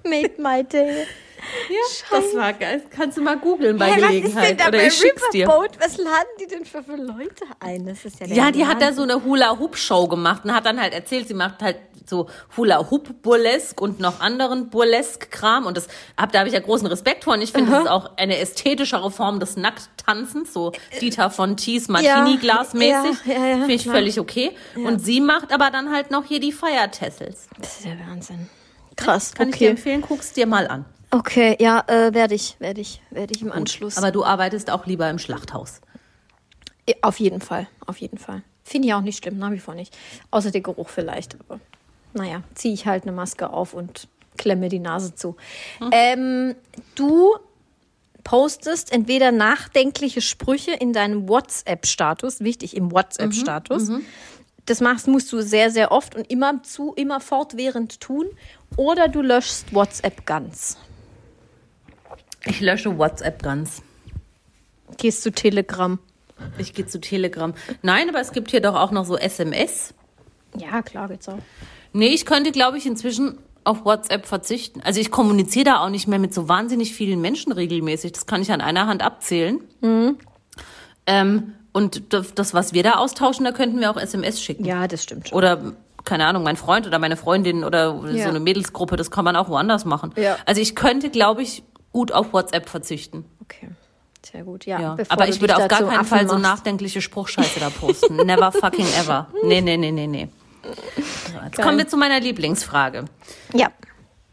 [0.04, 1.06] Made my day.
[1.70, 2.82] Ja, das war geil.
[2.90, 5.22] Kannst du mal googeln bei Hä, was ist denn Gelegenheit da oder bei ich schick's
[5.30, 5.46] dir.
[5.46, 5.78] Riverboat?
[5.80, 7.86] Was laden die denn für, für Leute ein?
[7.86, 10.80] Das ist ja der Ja, die hat da so eine Hula-Hoop-Show gemacht und hat dann
[10.80, 11.76] halt erzählt, sie macht halt
[12.06, 15.66] so Hula-Hoop-Burlesque und noch anderen Burlesque-Kram.
[15.66, 17.34] Und das hab, da habe ich ja großen Respekt vor.
[17.34, 21.88] Und ich finde, das ist auch eine ästhetischere Form des Nackttanzens, so Dieter von Thies
[21.88, 23.26] Martini-Glas-mäßig.
[23.26, 23.94] ja, ja, ja, finde ich klar.
[23.96, 24.52] völlig okay.
[24.74, 27.48] Und sie macht aber dann halt noch hier die Feiertessels.
[27.58, 28.48] Das ist ja Wahnsinn.
[28.98, 29.70] Krass, Kann ich dir okay.
[29.70, 30.84] empfehlen, guck's dir mal an.
[31.10, 33.96] Okay, ja, äh, werde ich, werde ich, werde ich im Anschluss.
[33.96, 35.80] Aber du arbeitest auch lieber im Schlachthaus.
[36.86, 38.42] Ja, auf jeden Fall, auf jeden Fall.
[38.64, 39.96] Finde ich auch nicht schlimm, nach wie vor nicht.
[40.30, 41.60] Außer der Geruch vielleicht, aber
[42.12, 45.36] naja, ziehe ich halt eine Maske auf und klemme die Nase zu.
[45.92, 46.54] Ähm,
[46.94, 47.36] du
[48.24, 53.90] postest entweder nachdenkliche Sprüche in deinem WhatsApp-Status, wichtig im WhatsApp-Status.
[54.68, 58.26] Das machst, musst du sehr, sehr oft und immer zu, immer fortwährend tun.
[58.76, 60.76] Oder du löschst WhatsApp ganz.
[62.44, 63.82] Ich lösche WhatsApp ganz.
[64.98, 65.98] Gehst zu Telegram.
[66.58, 67.54] Ich gehe zu Telegram.
[67.80, 69.94] Nein, aber es gibt hier doch auch noch so SMS.
[70.54, 71.38] Ja, klar geht's auch.
[71.94, 74.82] Nee, ich könnte, glaube ich, inzwischen auf WhatsApp verzichten.
[74.82, 78.12] Also ich kommuniziere da auch nicht mehr mit so wahnsinnig vielen Menschen regelmäßig.
[78.12, 79.62] Das kann ich an einer Hand abzählen.
[81.06, 84.64] Ähm, und das, das, was wir da austauschen, da könnten wir auch SMS schicken.
[84.64, 85.32] Ja, das stimmt.
[85.32, 88.24] Oder, keine Ahnung, mein Freund oder meine Freundin oder Ja.
[88.24, 90.12] so eine Mädelsgruppe, das kann man auch woanders machen.
[90.16, 90.36] Ja.
[90.46, 91.62] Also ich könnte, glaube ich,
[91.92, 93.24] gut auf WhatsApp verzüchten.
[93.42, 93.68] Okay.
[94.30, 94.80] Sehr gut, ja.
[94.80, 94.96] Ja.
[95.08, 96.42] Aber ich würde auf gar keinen Affen Fall so machst.
[96.42, 98.16] nachdenkliche Spruchscheiße da posten.
[98.26, 99.28] Never fucking ever.
[99.44, 100.28] Nee, nee, nee, nee, nee.
[100.62, 100.70] So,
[101.44, 101.64] jetzt Geil.
[101.64, 103.04] kommen wir zu meiner Lieblingsfrage.
[103.54, 103.68] Ja.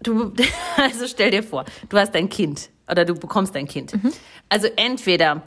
[0.02, 0.34] Du,
[0.78, 3.94] also stell dir vor, du hast ein Kind oder du bekommst ein Kind.
[4.04, 4.12] Mhm.
[4.50, 5.44] Also entweder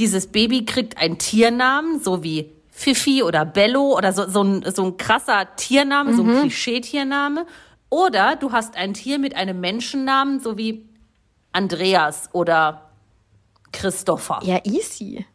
[0.00, 4.84] dieses Baby kriegt einen Tiernamen, so wie Fifi oder Bello oder so, so, ein, so
[4.84, 6.40] ein krasser Tiername, so ein Mhm.
[6.40, 7.46] Klischee-Tiername.
[7.90, 10.88] Oder du hast ein Tier mit einem Menschennamen, so wie
[11.52, 12.90] Andreas oder
[13.72, 14.40] Christopher.
[14.42, 15.26] Ja, easy.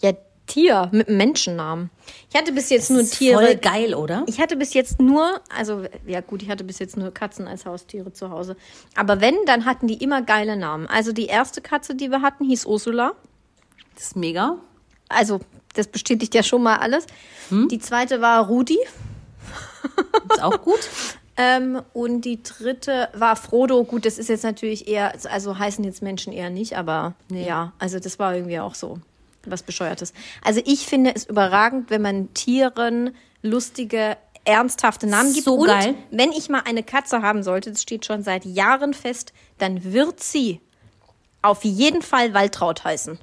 [0.00, 0.12] Ja,
[0.46, 1.90] Tier mit einem Menschennamen.
[2.30, 3.42] Ich hatte bis jetzt nur Ist Tiere.
[3.44, 4.24] Voll geil, oder?
[4.26, 7.66] Ich hatte bis jetzt nur, also ja gut, ich hatte bis jetzt nur Katzen als
[7.66, 8.56] Haustiere zu Hause.
[8.94, 10.86] Aber wenn, dann hatten die immer geile Namen.
[10.86, 13.12] Also die erste Katze, die wir hatten, hieß Ursula.
[13.94, 14.56] Das ist mega.
[15.08, 15.40] Also
[15.74, 17.06] das bestätigt ja schon mal alles.
[17.48, 17.68] Hm?
[17.68, 18.78] Die zweite war Rudi.
[20.30, 20.80] Ist auch gut.
[21.36, 23.82] Ähm, und die dritte war Frodo.
[23.84, 27.98] Gut, das ist jetzt natürlich eher, also heißen jetzt Menschen eher nicht, aber ja, also
[27.98, 29.00] das war irgendwie auch so
[29.44, 30.12] was Bescheuertes.
[30.42, 35.44] Also ich finde es überragend, wenn man Tieren lustige, ernsthafte Namen gibt.
[35.44, 35.94] So und geil.
[36.10, 40.22] wenn ich mal eine Katze haben sollte, das steht schon seit Jahren fest, dann wird
[40.22, 40.60] sie
[41.42, 43.18] auf jeden Fall Waltraud heißen.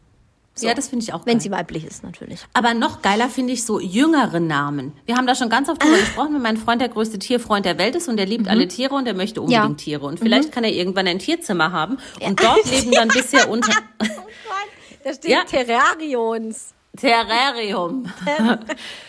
[0.59, 1.41] Ja, das finde ich auch Wenn geil.
[1.41, 2.41] sie weiblich ist, natürlich.
[2.53, 4.93] Aber noch geiler finde ich so jüngere Namen.
[5.05, 7.77] Wir haben da schon ganz oft drüber gesprochen, wenn mein Freund der größte Tierfreund der
[7.77, 9.83] Welt ist und der liebt alle Tiere und der möchte unbedingt Ja.
[9.85, 10.05] Tiere.
[10.05, 11.97] Und vielleicht kann er irgendwann ein Tierzimmer haben.
[12.19, 13.71] Und dort leben dann bisher unter
[15.03, 15.43] Da steht Ja.
[15.45, 16.73] Terrarions.
[16.97, 18.11] Terrarium.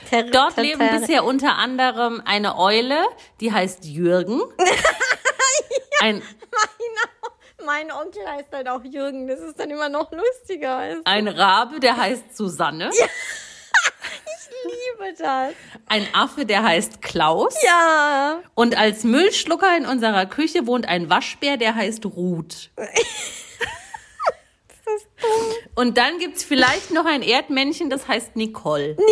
[0.09, 2.97] Ter Dort Ter- leben Ter- bisher unter anderem eine Eule,
[3.41, 4.41] die heißt Jürgen.
[6.01, 6.23] Ein,
[7.65, 9.27] Mein Onkel heißt halt auch Jürgen.
[9.27, 10.93] Das ist dann immer noch lustiger.
[10.99, 12.91] Ich ein Rabe, der heißt Susanne.
[14.65, 15.53] liebe das.
[15.89, 17.55] Ein Affe, der heißt Klaus.
[17.65, 18.41] Ja.
[18.55, 22.71] Und als Müllschlucker in unserer Küche wohnt ein Waschbär, der heißt Ruth.
[25.75, 28.97] Und dann gibt's vielleicht noch ein Erdmännchen, das heißt Nicole.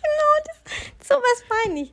[0.00, 1.92] Genau, das, sowas meine ich.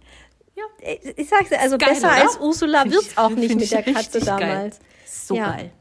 [0.55, 0.63] Ja.
[0.79, 2.21] Ich, ich sag's dir, also Geil, besser oder?
[2.21, 4.71] als Ursula wird's ich- auch nicht mit der ich Katze richtig geil.
[5.27, 5.51] So Ja.
[5.51, 5.71] geil.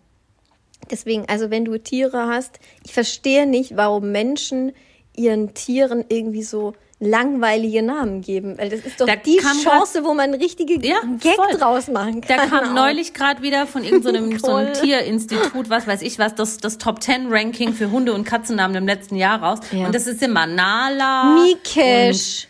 [0.90, 4.72] Deswegen, also wenn du Tiere hast, ich verstehe nicht, warum Menschen
[5.16, 8.56] ihren Tieren irgendwie so langweilige Namen geben.
[8.58, 11.58] Weil das ist doch Da die Chance, wo man einen richtigen Ja, Gag voll.
[11.58, 12.50] draus machen Da kann.
[12.50, 12.74] kam auch.
[12.74, 14.72] neulich gerade wieder von irgendeinem so einem Nicole.
[14.80, 18.86] Tierinstitut, was weiß ich was, das, das Top 10 Ranking für Hunde- und Katzennamen im
[18.86, 19.58] letzten Jahr raus.
[19.72, 19.86] Ja.
[19.86, 21.34] Und das ist immer Nala.
[21.44, 22.48] Mikesh.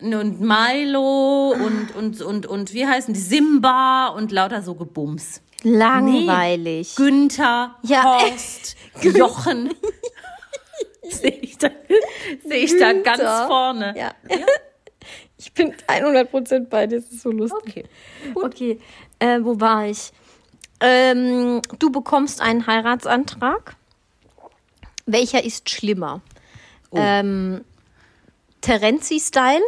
[0.00, 3.20] Und, und Milo und, und, und, und wie heißen die?
[3.20, 5.42] Simba und lauter so Gebums.
[5.62, 6.96] Langweilig.
[6.96, 9.74] Günther, Ja, Horst, Jochen.
[11.02, 11.70] Sehe ich da,
[12.44, 13.94] seh ich da ganz vorne.
[13.96, 14.12] Ja.
[15.36, 17.86] Ich bin 100% bei dir, das ist so lustig.
[18.34, 18.76] Okay.
[18.76, 18.80] Okay,
[19.18, 20.12] äh, wo war ich?
[20.80, 23.76] Ähm, du bekommst einen Heiratsantrag.
[25.06, 26.20] Welcher ist schlimmer?
[26.90, 26.98] Oh.
[27.00, 27.64] Ähm,
[28.60, 29.62] Terenzi-Style,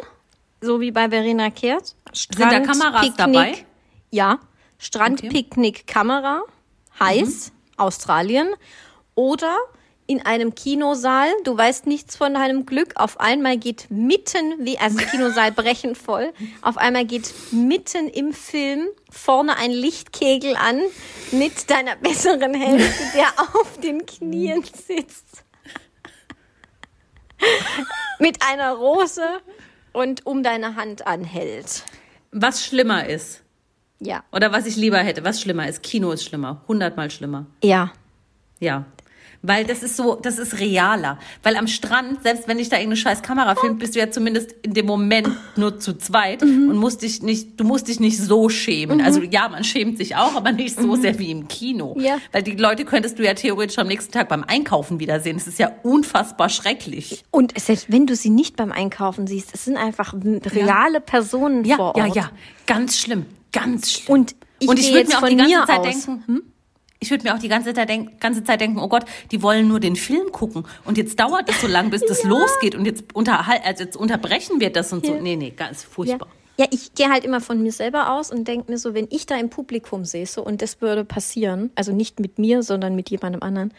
[0.61, 1.95] so wie bei Verena Kehrt.
[2.39, 3.65] da Kameras dabei?
[4.11, 4.39] Ja.
[4.83, 6.43] Strandpicknick, Kamera,
[6.99, 7.53] heiß, Mhm.
[7.79, 8.49] Australien.
[9.15, 9.57] Oder
[10.09, 14.97] in einem Kinosaal, du weißt nichts von deinem Glück, auf einmal geht mitten, wie, also
[15.11, 20.81] Kinosaal brechend voll, auf einmal geht mitten im Film vorne ein Lichtkegel an
[21.31, 23.29] mit deiner besseren Hälfte, der
[23.61, 25.45] auf den Knien sitzt.
[28.19, 29.41] mit einer Rose
[29.93, 31.85] und um deine Hand anhält.
[32.33, 33.42] Was schlimmer ist,
[34.05, 34.25] Ja.
[34.33, 37.47] oder was ich lieber hätte, was schlimmer ist, Kino ist schlimmer, hundertmal schlimmer.
[37.63, 37.93] Ja.
[38.61, 38.85] Ja.
[39.45, 41.19] Weil das ist so, das ist realer.
[41.43, 44.53] Weil am Strand, selbst wenn ich da irgendeine scheiß Kamera filmt, bist du ja zumindest
[44.63, 46.69] in dem Moment nur zu zweit Mhm.
[46.71, 49.01] und musst dich nicht, du musst dich nicht so schämen.
[49.01, 51.95] Also ja, man schämt sich auch, aber nicht so sehr wie im Kino.
[51.97, 52.03] Mhm.
[52.05, 52.19] Ja.
[52.31, 55.39] Weil die Leute könntest du ja theoretisch am nächsten Tag beim Einkaufen wiedersehen.
[55.39, 57.25] Das ist ja unfassbar schrecklich.
[57.33, 61.75] Und selbst wenn du sie nicht beim Einkaufen siehst, es sind einfach reale Personen Ja,
[61.79, 62.15] vor ja, Ort.
[62.15, 62.31] ja.
[62.69, 63.27] Ganz schlimm.
[63.53, 64.13] Ganz schlimm.
[64.15, 65.87] Und ich und ich würde mir auch die ganze Zeit aus.
[65.87, 66.43] denken, hm?
[67.01, 69.67] ich würde mir auch die ganze Zeit, denk, ganze Zeit denken, oh Gott, die wollen
[69.69, 73.15] nur den Film gucken und jetzt dauert es so lang, bis das losgeht und jetzt,
[73.15, 75.15] unterhal also jetzt unterbrechen wir das und so.
[75.15, 75.89] Nee, nee, ganz Ja.
[75.91, 76.29] furchtbar.
[76.59, 79.27] ja, ich gehe halt immer von mir selber aus und denke mir so, wenn ich
[79.27, 83.43] da im Publikum säße und das würde passieren, also nicht mit mir, sondern mit jemandem
[83.43, 83.75] anderen,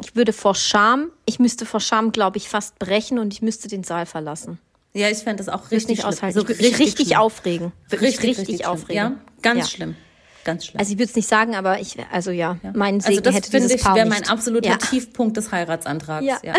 [0.00, 3.68] ich würde vor Scham, ich müsste vor Scham, glaube ich, fast brechen und ich müsste
[3.68, 4.58] den Saal verlassen.
[4.94, 6.38] Ja, ich fände das auch Ich richtig nicht aushalten.
[6.38, 7.18] Also würde mich richtig schlimm.
[7.18, 7.72] aufregen.
[7.90, 8.66] Richtig, richtig, schlimm.
[8.68, 8.94] aufregen.
[8.96, 9.66] Ja, ganz Ja.
[9.66, 9.96] schlimm.
[10.44, 10.78] Ganz schlimm.
[10.78, 13.50] Also ich würde es nicht sagen, aber ich, also ja, mein Segen also das hätte
[13.50, 14.76] dieses ich Paar wäre mein absoluter Ja.
[14.76, 16.24] Tiefpunkt des Heiratsantrags.
[16.24, 16.38] Ja.
[16.42, 16.54] Ja,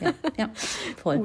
[0.00, 0.50] ja, ja,
[1.02, 1.24] voll.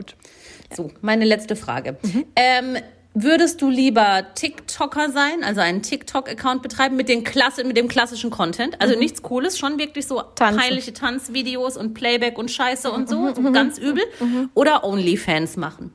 [0.76, 1.98] So, meine letzte Frage.
[2.36, 2.78] Ähm,
[3.16, 8.30] Würdest du lieber TikToker sein, also einen TikTok-Account betreiben mit, den Klasse, mit dem klassischen
[8.30, 8.80] Content?
[8.80, 10.60] Also nichts Cooles, schon wirklich so Tanzen.
[10.62, 14.04] peinliche Tanzvideos und Playback und Scheiße und so, so ganz übel.
[14.54, 15.92] Oder Onlyfans machen.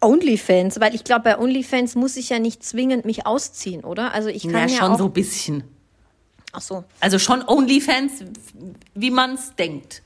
[0.00, 4.12] OnlyFans, weil ich glaube, bei OnlyFans muss ich ja nicht zwingend mich ausziehen, oder?
[4.12, 5.64] Also ich kann Ja, ja, schon so ein bisschen.
[6.52, 6.84] Ach so.
[7.00, 8.24] Also schon Onlyfans,
[8.94, 10.02] wie man es denkt.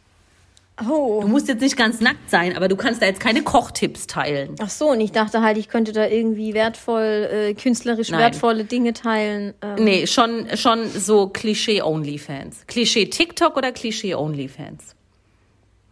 [0.88, 1.20] Oh.
[1.22, 4.56] Du musst jetzt nicht ganz nackt sein, aber du kannst da jetzt keine Kochtipps teilen.
[4.60, 8.20] Ach so, und ich dachte halt, ich könnte da irgendwie wertvoll, äh, künstlerisch Nein.
[8.20, 9.54] wertvolle Dinge teilen.
[9.62, 12.66] Ähm, Nee, schon, schon so Klischee-Onlyfans.
[12.66, 14.96] Klischee-TikTok oder Klischee-Onlyfans?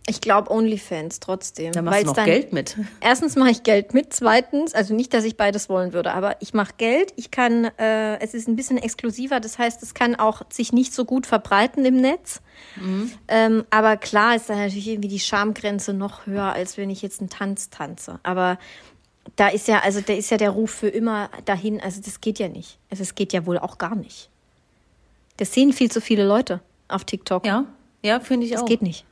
[0.06, 1.72] Ich glaube OnlyFans trotzdem.
[1.72, 2.76] Da machst du noch dann, Geld mit.
[3.00, 6.54] Erstens mache ich Geld mit, zweitens, also nicht, dass ich beides wollen würde, aber ich
[6.54, 10.42] mache Geld, ich kann, äh, es ist ein bisschen exklusiver, das heißt, es kann auch
[10.50, 12.40] sich nicht so gut verbreiten im Netz.
[12.76, 13.12] Mhm.
[13.28, 17.20] Ähm, aber klar ist da natürlich irgendwie die Schamgrenze noch höher, als wenn ich jetzt
[17.20, 18.18] einen Tanz tanze.
[18.24, 18.58] Aber
[19.36, 22.40] da ist ja, also da ist ja der Ruf für immer dahin, also das geht
[22.40, 22.78] ja nicht.
[22.90, 24.30] Also es geht ja wohl auch gar nicht.
[25.36, 27.46] Das sehen viel zu viele Leute auf TikTok.
[27.46, 27.66] Ja,
[28.02, 28.66] ja, finde ich Das auch.
[28.66, 29.04] geht nicht.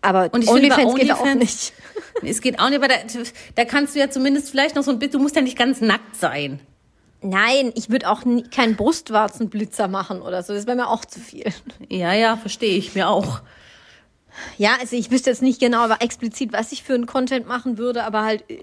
[0.00, 1.72] Aber Und ich finde, bei OnlyFans geht auch OnlyFans- nicht.
[2.22, 2.94] Es geht auch nicht, aber da,
[3.54, 5.80] da kannst du ja zumindest vielleicht noch so ein bisschen, du musst ja nicht ganz
[5.80, 6.58] nackt sein.
[7.20, 10.52] Nein, ich würde auch nie, keinen Brustwarzenblitzer machen oder so.
[10.52, 11.46] Das wäre mir auch zu viel.
[11.88, 13.40] Ja, ja, verstehe ich mir auch.
[14.56, 17.78] Ja, also ich wüsste jetzt nicht genau, aber explizit, was ich für einen Content machen
[17.78, 18.58] würde, aber halt, äh,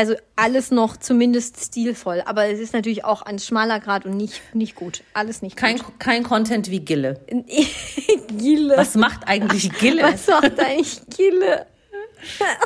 [0.00, 2.22] also alles noch zumindest stilvoll.
[2.24, 5.02] Aber es ist natürlich auch ein schmaler Grad und nicht, nicht gut.
[5.12, 6.00] Alles nicht Kein, gut.
[6.00, 7.20] kein Content wie Gille.
[8.38, 8.78] Gille.
[8.78, 10.02] Was macht eigentlich Gille?
[10.02, 11.66] Was macht eigentlich Gille?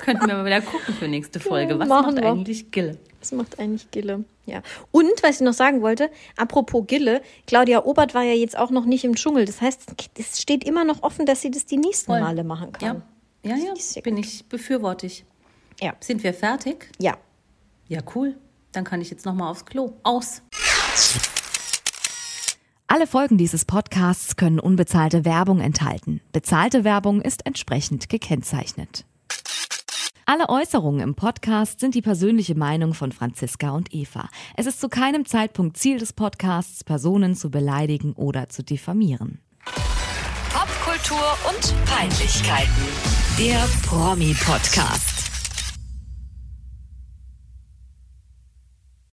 [0.04, 1.76] Könnten wir mal wieder gucken für nächste Folge.
[1.76, 2.30] Was machen macht wir.
[2.30, 2.98] eigentlich Gille?
[3.18, 4.24] Was macht eigentlich Gille?
[4.46, 4.62] Ja.
[4.92, 8.84] Und, was ich noch sagen wollte, apropos Gille, Claudia Obert war ja jetzt auch noch
[8.84, 9.44] nicht im Dschungel.
[9.44, 12.20] Das heißt, es steht immer noch offen, dass sie das die nächsten Voll.
[12.20, 13.02] Male machen kann.
[13.42, 14.00] Ja, ja, ja.
[14.02, 15.24] Bin ich befürwortig.
[15.80, 15.94] Ja.
[16.00, 16.90] Sind wir fertig?
[16.98, 17.16] Ja.
[17.88, 18.36] Ja, cool.
[18.72, 19.94] Dann kann ich jetzt noch mal aufs Klo.
[20.02, 20.42] Aus.
[22.86, 26.20] Alle Folgen dieses Podcasts können unbezahlte Werbung enthalten.
[26.32, 29.04] Bezahlte Werbung ist entsprechend gekennzeichnet.
[30.26, 34.28] Alle Äußerungen im Podcast sind die persönliche Meinung von Franziska und Eva.
[34.56, 39.40] Es ist zu keinem Zeitpunkt Ziel des Podcasts, Personen zu beleidigen oder zu diffamieren.
[40.52, 42.70] Popkultur und Peinlichkeiten.
[43.38, 45.13] Der Promi-Podcast.